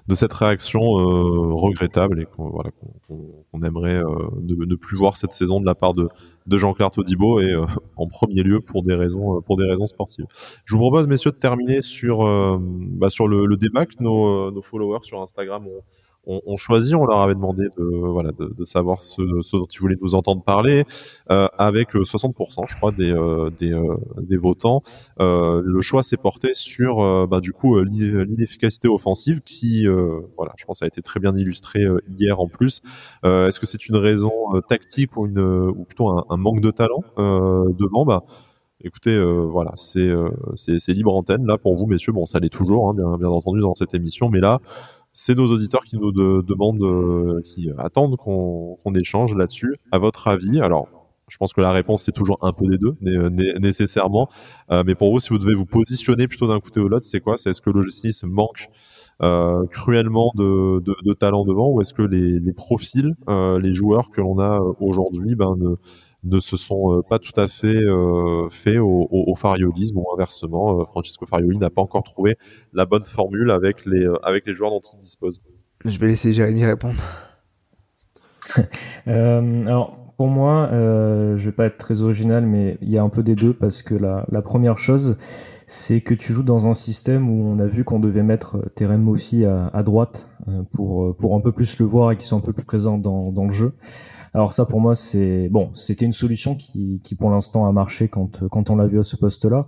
[0.09, 4.01] réaction regrettable et qu'on aimerait
[4.41, 6.09] ne, plus voir cette saison de la part de,
[6.45, 7.55] de Jean-Claire Todibo et
[7.95, 9.41] en premier lieu pour des raisons
[9.85, 10.25] sportives.
[10.65, 12.19] Je vous propose, messieurs, de terminer sur
[12.59, 15.83] bah, le, débat que nos followers sur Instagram ont
[16.25, 19.65] on, on, choisit, on leur avait demandé de voilà de, de savoir ce, ce, dont
[19.65, 20.85] ils voulaient nous entendre parler,
[21.31, 24.81] euh, avec 60% euh, je crois des euh, des, euh, des, votants.
[25.19, 29.85] le choix s'est porté sur bah, du coup l'inefficacité offensive qui
[30.37, 32.81] voilà je pense a été très bien illustré hier en plus.
[33.23, 34.31] Est-ce que c'est une raison
[34.67, 38.05] tactique ou une ou plutôt un, un manque de talent devant?
[38.05, 38.23] Bah,
[38.85, 39.17] Écoutez,
[39.49, 40.11] voilà, c'est
[40.55, 42.11] c'est libre antenne là pour vous, messieurs.
[42.11, 44.59] Bon, ça l'est toujours, hein, bien, bien entendu, dans cette émission, mais là,
[45.13, 49.75] c'est nos auditeurs qui nous demandent, euh, qui attendent qu'on échange là-dessus.
[49.91, 50.87] À votre avis, alors
[51.29, 52.95] je pense que la réponse c'est toujours un peu des deux,
[53.59, 54.27] nécessairement.
[54.71, 57.05] Euh, mais pour vous, si vous devez vous positionner plutôt d'un côté ou de l'autre,
[57.05, 57.37] c'est quoi?
[57.37, 58.69] C'est est-ce que le 6 manque
[59.21, 64.09] euh, cruellement de, de, de, talent devant, ou est-ce que les, les profils, les joueurs
[64.09, 65.75] que l'on a aujourd'hui, ben ne
[66.23, 70.79] ne se sont euh, pas tout à fait euh, faits au, au, fariolisme ou inversement,
[70.79, 72.37] euh, Francisco Farioli n'a pas encore trouvé
[72.73, 75.41] la bonne formule avec les, avec les joueurs dont il dispose.
[75.85, 77.01] Je vais laisser Jérémy répondre.
[79.05, 83.09] alors, pour moi, euh, je vais pas être très original, mais il y a un
[83.09, 85.17] peu des deux parce que la, la première chose,
[85.67, 89.01] c'est que tu joues dans un système où on a vu qu'on devait mettre Terem
[89.01, 90.27] Mofi à, à droite
[90.73, 93.31] pour, pour un peu plus le voir et qu'il soit un peu plus présent dans,
[93.31, 93.73] dans le jeu.
[94.33, 98.07] Alors ça pour moi c'est bon, c'était une solution qui, qui pour l'instant a marché
[98.07, 99.67] quand quand on l'a vu à ce poste-là,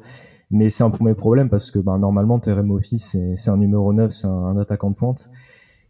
[0.50, 4.12] mais c'est un premier problème parce que ben, normalement Terem Office c'est un numéro 9,
[4.12, 5.30] c'est un, attaquant de pointe.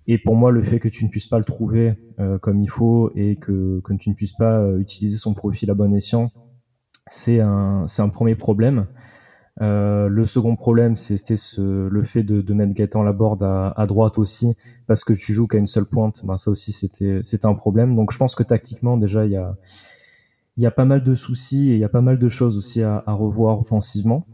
[0.07, 2.69] Et pour moi, le fait que tu ne puisses pas le trouver euh, comme il
[2.69, 6.31] faut et que, que tu ne puisses pas euh, utiliser son profil à bon escient,
[7.07, 8.85] c'est un, un premier problème.
[9.61, 13.87] Euh, le second problème, c'était ce, le fait de, de mettre Gaëtan Laborde à, à
[13.87, 14.55] droite aussi,
[14.87, 16.25] parce que tu joues qu'à une seule pointe.
[16.25, 17.95] Ben ça aussi, c'était, c'était un problème.
[17.95, 19.55] Donc je pense que tactiquement, déjà, il y a,
[20.57, 22.57] il y a pas mal de soucis et il y a pas mal de choses
[22.57, 24.25] aussi à, à revoir offensivement.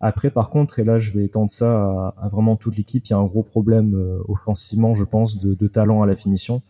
[0.00, 3.10] Après, par contre, et là, je vais étendre ça à, à vraiment toute l'équipe, il
[3.10, 6.62] y a un gros problème euh, offensivement, je pense, de, de, talent à la finition.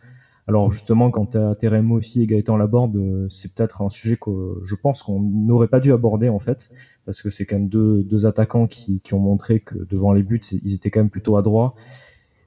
[0.47, 4.61] Alors justement, quand tu as Terem et Gaëtan Laborde, euh, c'est peut-être un sujet que
[4.63, 6.71] je pense qu'on n'aurait pas dû aborder en fait,
[7.05, 10.23] parce que c'est quand même deux, deux attaquants qui, qui, ont montré que devant les
[10.23, 11.75] buts, ils étaient quand même plutôt adroits.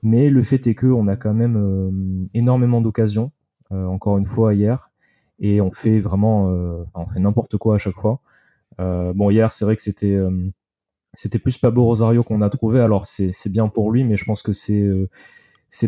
[0.03, 3.33] Mais le fait est que on a quand même euh, énormément d'occasions,
[3.73, 4.91] euh, encore une fois hier,
[5.39, 6.55] et on fait vraiment,
[7.15, 8.21] fait n'importe quoi à chaque fois.
[8.79, 12.81] bon hier, c'est vrai que c'était plus Pablo Rosario qu'on a trouvé.
[12.81, 14.85] Alors c'est bien pour lui, mais je pense que c'est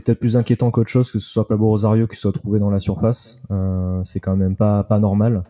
[0.05, 2.81] peut-être plus inquiétant qu'autre chose que ce soit Pablo Rosario qui soit trouvé dans la
[2.81, 3.43] surface.
[3.51, 5.45] Euh, c'est quand même pas normal.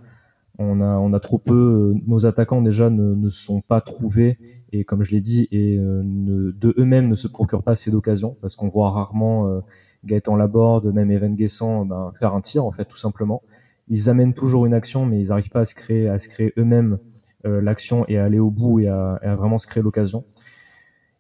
[0.63, 1.95] On a trop peu.
[2.07, 4.39] Nos attaquants déjà ne, sont pas trouvés
[4.73, 8.37] et comme je l'ai dit et euh, de eux-mêmes ne se procurent pas assez d'occasions
[8.41, 9.61] parce qu'on voit rarement euh,
[10.05, 13.43] Gaëtan Laborde, même Evan Guessant ben, faire un tir en fait tout simplement.
[13.89, 16.99] Ils amènent toujours une action mais ils n'arrivent pas à se créer eux-mêmes
[17.45, 20.25] l'action et à aller au bout et à, vraiment se créer l'occasion.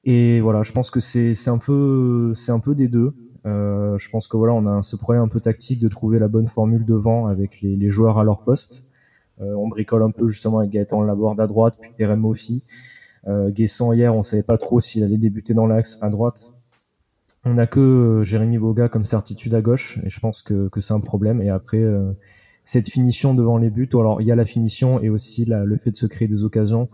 [0.04, 2.34] Et voilà, je pense que c'est un peu
[2.74, 3.14] des deux.
[3.44, 6.28] Euh, je pense que voilà, on a ce problème un peu tactique de trouver la
[6.28, 8.88] bonne formule devant avec les joueurs à leur poste.
[9.40, 12.62] Euh, on bricole un peu justement avec Gaëtan Laborde à droite, puis Terem Mofi.
[13.28, 16.54] Euh, Guessant hier, on savait pas trop s'il allait débuter dans l'axe à droite.
[17.44, 20.80] On a que euh, Jérémy Boga comme certitude à gauche, et je pense que, que
[20.80, 21.42] c'est un problème.
[21.42, 22.12] Et après, euh,
[22.64, 25.76] cette finition devant les buts, alors il y a la finition et aussi la, le
[25.76, 26.88] fait de se créer des occasions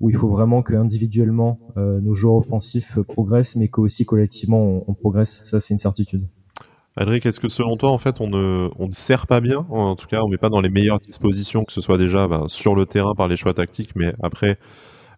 [0.00, 4.84] où il faut vraiment que individuellement euh, nos joueurs offensifs progressent, mais qu'aussi collectivement on,
[4.88, 5.42] on progresse.
[5.44, 6.26] Ça, c'est une certitude.
[6.96, 9.96] Adric, est-ce que selon toi, en fait, on ne, on ne sert pas bien En
[9.96, 12.74] tout cas, on met pas dans les meilleures dispositions, que ce soit déjà ben, sur
[12.74, 14.58] le terrain par les choix tactiques, mais après,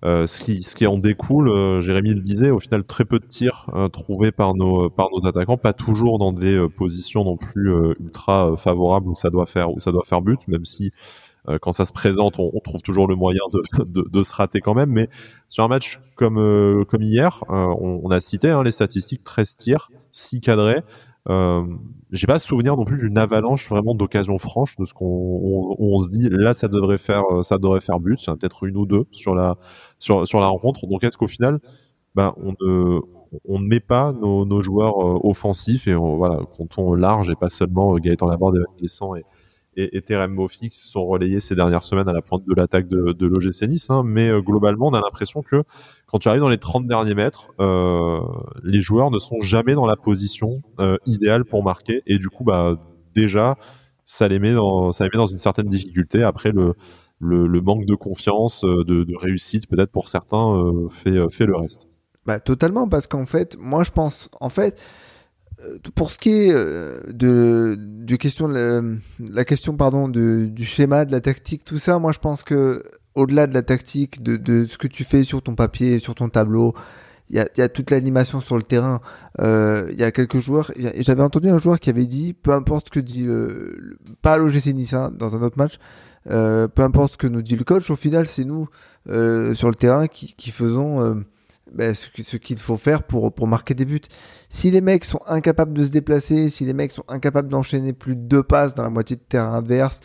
[0.04, 3.18] euh, ce, qui, ce qui en découle, euh, Jérémy le disait, au final, très peu
[3.18, 7.36] de tirs euh, trouvés par nos, par nos attaquants, pas toujours dans des positions non
[7.36, 10.92] plus ultra favorables où ça doit faire, où ça doit faire but, même si
[11.60, 13.42] quand ça se présente, on, trouve toujours le moyen
[13.84, 14.88] de, de, se rater quand même.
[14.88, 15.10] Mais
[15.50, 19.90] sur un match comme, comme hier, on, on, a cité hein, les statistiques 13 tirs,
[20.12, 20.80] 6 cadrés.
[21.30, 21.64] Euh,
[22.10, 25.98] j'ai pas souvenir non plus d'une avalanche vraiment d'occasions franches de ce qu'on on, on,
[25.98, 29.06] se dit là ça devrait faire ça devrait faire but c'est peut-être une ou deux
[29.10, 29.56] sur la
[29.98, 30.86] sur sur la rencontre.
[30.86, 31.60] Donc est-ce qu'au final
[32.14, 33.00] ben on ne
[33.46, 37.48] on ne met pas nos, nos joueurs offensifs et on, voilà comptons large et pas
[37.48, 39.24] seulement Gaëtan Laborde et et,
[39.76, 42.54] et, et Terem Mofi qui se sont relayés ces dernières semaines à la pointe de
[42.54, 43.90] l'attaque de, de l'OGC Nice.
[43.90, 45.62] Hein, mais euh, globalement, on a l'impression que
[46.06, 48.20] quand tu arrives dans les 30 derniers mètres, euh,
[48.62, 52.02] les joueurs ne sont jamais dans la position euh, idéale pour marquer.
[52.06, 52.76] Et du coup, bah,
[53.14, 53.56] déjà,
[54.04, 56.22] ça les, met dans, une certaine difficulté.
[56.22, 56.74] Après, le,
[57.20, 61.88] manque de confiance, de, réussite, peut-être pour certains, fait, fait le reste.
[62.26, 64.80] Bah, totalement, parce qu'en fait, moi je pense, en fait,
[65.94, 71.12] pour ce qui est euh, de, de question la, question pardon de, du schéma de
[71.12, 72.82] la tactique tout ça moi je pense que
[73.14, 76.28] au-delà de la tactique de, de ce que tu fais sur ton papier sur ton
[76.28, 76.74] tableau
[77.30, 79.00] il y a, y a, toute l'animation sur le terrain.
[79.40, 82.86] Euh, il y a quelques joueurs j'avais entendu un joueur qui avait dit peu importe
[82.86, 85.78] ce que dit le, le pas l'OGC Nice hein, dans un autre match
[86.30, 88.68] euh, peu importe ce que nous dit le coach au final c'est nous
[89.08, 91.24] euh, sur le terrain qui, qui faisons
[91.74, 94.00] ben, ce, qu'il faut faire pour, pour marquer des buts.
[94.48, 98.16] Si les mecs sont incapables de se déplacer, si les mecs sont incapables d'enchaîner plus
[98.16, 100.00] de deux passes dans la moitié de terrain adverse,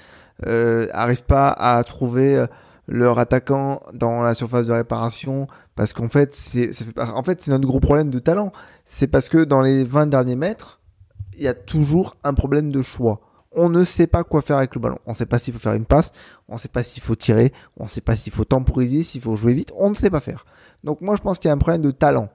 [0.46, 0.88] euh,
[1.28, 2.48] pas à trouver euh,
[2.88, 7.80] leur attaquant dans la surface de réparation, parce qu'en fait, c'est, en fait, notre gros
[7.80, 8.52] problème de talent.
[8.86, 10.80] C'est parce que dans les 20 derniers mètres,
[11.34, 14.76] il y a toujours un problème de choix on ne sait pas quoi faire avec
[14.76, 15.00] le ballon.
[15.06, 16.12] On ne sait pas s'il faut faire une passe,
[16.48, 19.22] on ne sait pas s'il faut tirer, on ne sait pas s'il faut temporiser, s'il
[19.22, 20.46] faut jouer vite, on ne sait pas faire.
[20.84, 22.30] Donc moi je pense qu'il y a un problème de talent.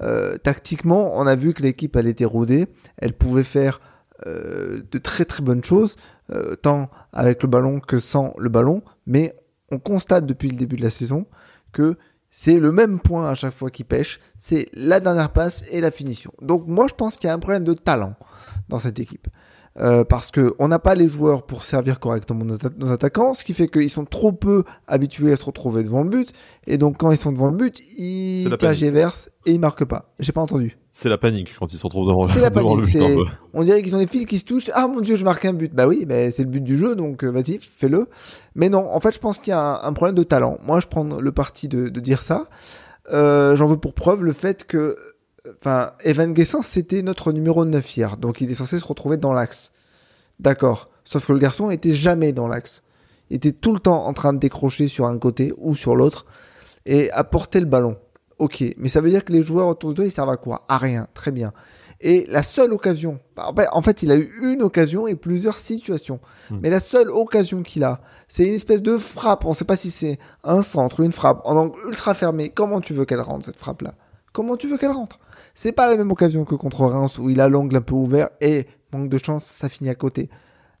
[0.00, 3.80] Euh, tactiquement, on a vu que l'équipe elle était rodée, elle pouvait faire
[4.26, 5.96] euh, de très très bonnes choses,
[6.30, 9.36] euh, tant avec le ballon que sans le ballon, mais
[9.70, 11.26] on constate depuis le début de la saison
[11.72, 11.96] que
[12.30, 15.90] c'est le même point à chaque fois qu'il pêche, c'est la dernière passe et la
[15.90, 16.32] finition.
[16.40, 18.14] Donc moi je pense qu'il y a un problème de talent
[18.68, 19.28] dans cette équipe.
[19.80, 23.32] Euh, parce que on n'a pas les joueurs pour servir correctement nos, atta nos attaquants,
[23.32, 26.32] ce qui fait qu'ils sont trop peu habitués à se retrouver devant le but,
[26.66, 30.12] et donc quand ils sont devant le but, ils tergiversent et ils marquent pas.
[30.18, 30.76] J'ai pas entendu.
[30.90, 33.30] C'est la panique quand ils se retrouvent devant, c'est la devant panique, le but.
[33.54, 34.70] On dirait qu'ils ont les fils qui se touchent.
[34.74, 35.74] Ah mon dieu, je marque un but.
[35.74, 38.08] Bah oui, bah, c'est le but du jeu, donc euh, vas-y, fais-le.
[38.54, 40.58] Mais non, en fait, je pense qu'il y a un, un, problème de talent.
[40.66, 42.48] Moi, je prends le parti de, de dire ça.
[43.10, 44.96] Euh, J'en veux pour preuve le fait que
[45.48, 49.32] enfin, Evan Guessens, c'était notre numéro 9 hier, donc il est censé se retrouver dans
[49.32, 49.72] l'axe.
[50.40, 50.90] D'accord.
[51.04, 52.82] Sauf que le garçon était jamais dans l'axe.
[53.30, 56.26] Il était tout le temps en train de décrocher sur un côté ou sur l'autre
[56.86, 57.96] et à porter le ballon.
[58.38, 60.64] Ok, mais ça veut dire que les joueurs autour de toi, ils servent à quoi?
[60.68, 61.52] À rien, très bien.
[62.00, 66.18] Et la seule occasion, en fait, il a eu une occasion et plusieurs situations.
[66.50, 66.58] Mmh.
[66.60, 69.44] Mais la seule occasion qu'il a, c'est une espèce de frappe.
[69.44, 72.48] On ne sait pas si c'est un centre ou une frappe en angle ultra fermé.
[72.48, 73.94] Comment tu veux qu'elle rentre cette frappe-là?
[74.32, 75.20] Comment tu veux qu'elle rentre?
[75.54, 78.30] C'est pas la même occasion que contre Reims où il a l'angle un peu ouvert
[78.40, 80.30] et manque de chance, ça finit à côté.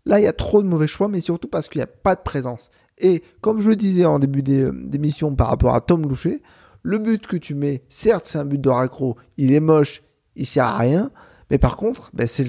[0.04, 2.14] Là, il y a trop de mauvais choix, mais surtout parce qu'il n'y a pas
[2.14, 2.70] de présence.
[2.98, 6.42] Et comme je le disais en début d'émission par rapport à Tom Loucher,
[6.82, 10.02] le but que tu mets, certes, c'est un but de raccro, il est moche,
[10.34, 11.10] il sert à rien,
[11.50, 12.46] mais par contre, ben, c'est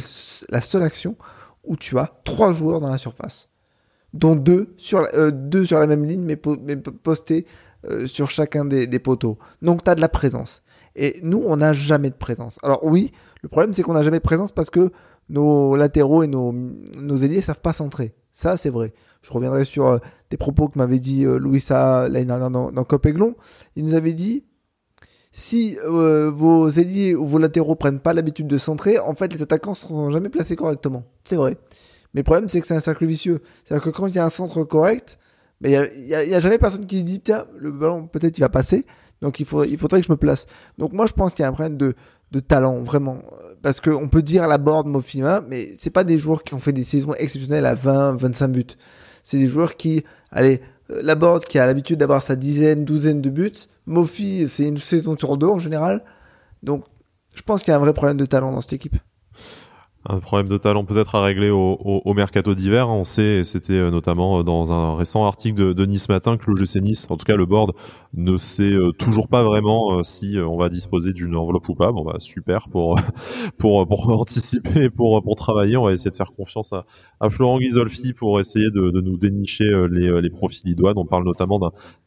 [0.49, 1.15] la seule action
[1.63, 3.49] où tu as trois joueurs dans la surface,
[4.13, 7.45] dont deux sur la, euh, deux sur la même ligne, mais postés
[7.89, 9.37] euh, sur chacun des, des poteaux.
[9.61, 10.63] Donc, tu as de la présence.
[10.95, 12.59] Et nous, on n'a jamais de présence.
[12.63, 14.91] Alors oui, le problème, c'est qu'on n'a jamais de présence parce que
[15.29, 18.13] nos latéraux et nos, nos ailiers savent pas centrer.
[18.31, 18.93] Ça, c'est vrai.
[19.21, 19.97] Je reviendrai sur euh,
[20.29, 23.35] des propos que m'avait dit euh, Louisa l'année dernière dans, dans Copéglon.
[23.75, 24.43] Il nous avait dit
[25.31, 29.41] si euh, vos ailiers ou vos latéraux prennent pas l'habitude de centrer, en fait, les
[29.41, 31.03] attaquants seront jamais placés correctement.
[31.23, 31.57] C'est vrai.
[32.13, 33.41] Mais le problème, c'est que c'est un cercle vicieux.
[33.65, 35.17] C'est-à-dire que quand il y a un centre correct,
[35.63, 38.85] il y a, jamais personne qui se dit, tiens, le ballon, peut-être il va passer.
[39.23, 40.47] Donc il, faudrait que je me place.
[40.77, 43.19] Donc moi, je pense qu'il y a un problème de, talent, vraiment.
[43.61, 46.73] Parce qu'on peut dire la board Mofima, mais c'est pas des joueurs qui ont fait
[46.73, 48.65] des saisons exceptionnelles à 20, 25 buts.
[49.23, 50.59] C'est des joueurs qui, allez,
[50.91, 53.51] euh, la board qui a l'habitude d'avoir sa dizaine, douzaine de buts.
[53.85, 56.03] Mofi, c'est une saison sur deux en général.
[56.63, 56.83] Donc,
[57.33, 58.97] je pense qu'il y a un vrai problème de talent dans cette équipe
[60.05, 62.89] un problème de talent peut-être à régler au, mercato d'hiver.
[62.89, 66.45] On sait, c'était euh, notamment euh, dans un récent article de, de Nice Matin que
[66.47, 67.71] l'OGC Nice, en tout cas le board,
[68.13, 71.91] ne sait euh, toujours pas vraiment si on va disposer d'une enveloppe ou pas.
[71.91, 72.99] Bon bah super pour
[73.57, 75.77] pour pour anticiper, pour pour travailler.
[75.77, 80.21] On va essayer de faire confiance à, Florent Ghisolfi pour essayer de, nous dénicher les,
[80.21, 80.97] les profils idoines.
[80.97, 81.59] On parle notamment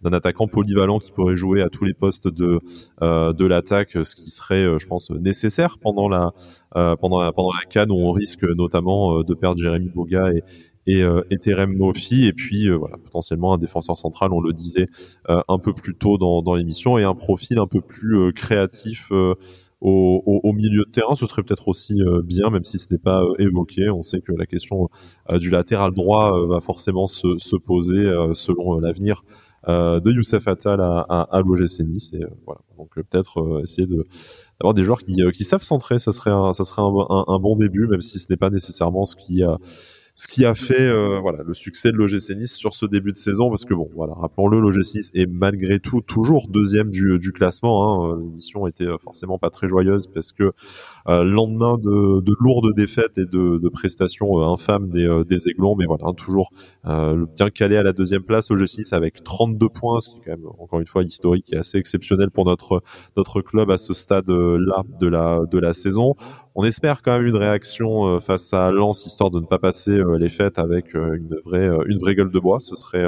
[0.02, 2.60] d'un attaquant polyvalent qui pourrait jouer à tous les postes de
[3.00, 6.32] de l'attaque, ce qui serait, je pense, nécessaire pendant la
[6.72, 10.42] pendant la pendant la CAN où on risque notamment de perdre Jérémy Boga et
[10.88, 14.86] et, euh, et Mofi et puis voilà potentiellement un défenseur central on le disait
[15.26, 19.10] un peu plus tôt dans, l'émission et un profil un peu plus créatif
[19.80, 21.16] au, milieu de terrain.
[21.16, 23.90] Ce serait peut-être aussi bien même si ce n'est pas évoqué.
[23.90, 24.88] On sait que la question
[25.40, 28.04] du latéral droit va forcément se poser
[28.34, 29.24] selon l'avenir
[29.66, 32.60] de Youssef Attal à, à, à l'OGC et voilà.
[32.78, 34.06] Donc peut-être essayer de
[34.60, 37.38] d'avoir des joueurs qui, euh, qui savent centrer, ça serait un, ça serait un, un,
[37.38, 39.58] bon début, même si ce n'est pas nécessairement ce qui a
[40.18, 43.18] ce qui a fait euh, voilà le succès de l'OGC Nice sur ce début de
[43.18, 47.32] saison parce que bon voilà rappelons-le l'OGC Nice est malgré tout toujours deuxième du, du
[47.32, 48.18] classement hein.
[48.18, 50.52] l'émission était euh, forcément pas très joyeuse parce que
[51.08, 55.84] euh, lendemain de, de, lourdes défaites et de, de prestations infâmes des, des Aiglons mais
[55.84, 56.50] voilà toujours
[56.84, 60.30] bien calé à la deuxième place l'OGC Nice avec 32 points ce qui est quand
[60.30, 62.82] même encore une fois historique et assez exceptionnel pour notre
[63.18, 66.14] notre club à ce stade là de la de la saison
[66.58, 69.90] on espère quand même une réaction euh, face à Lens histoire de ne pas passer
[69.90, 72.60] euh, les fêtes avec euh, une vraie une vraie gueule de bois.
[72.60, 73.06] Ce serait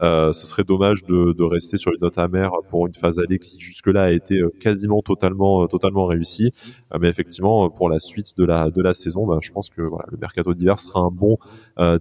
[0.00, 3.58] ce serait dommage de, de, rester sur une note amère pour une phase allée qui
[3.58, 6.52] jusque-là a été quasiment totalement totalement réussie.
[7.00, 10.04] mais effectivement, pour la suite de la de la saison, bah, je pense que voilà,
[10.10, 11.38] le mercato d'hiver sera un bon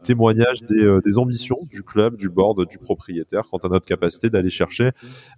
[0.04, 4.50] témoignage des, des ambitions du club, du board, du propriétaire quant à notre capacité d'aller
[4.50, 4.92] chercher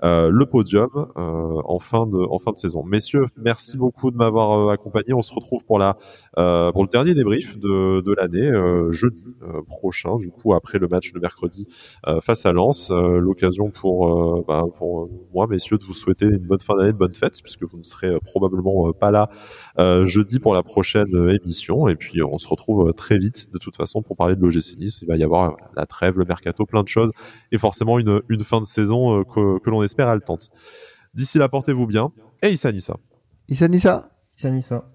[0.03, 2.83] le podium en fin de en fin de saison.
[2.83, 5.13] Messieurs, merci beaucoup de m'avoir accompagné.
[5.37, 5.97] Retrouve pour la
[6.37, 10.17] euh, pour le dernier débrief de, de l'année euh, jeudi euh, prochain.
[10.17, 11.67] Du coup, après le match de mercredi
[12.21, 16.75] face à Lens, l'occasion pour bah, pour moi, messieurs, de vous souhaiter une bonne fin
[16.75, 19.29] d'année, de bonnes fêtes, puisque vous ne serez probablement pas là
[20.05, 21.87] jeudi pour la prochaine émission.
[21.87, 25.01] Et puis, on se retrouve très vite, de toute façon, pour parler de l'OGC Nice.
[25.01, 27.11] Il va y avoir la trêve, le mercato, plein de choses,
[27.51, 30.49] et forcément une, une fin de saison que, que l'on espère haletante.
[31.13, 32.11] D'ici là, portez-vous bien.
[32.41, 32.95] Et Issa Nissa.
[33.47, 34.09] Issa Nissa.
[34.35, 34.85] Issa Nissa.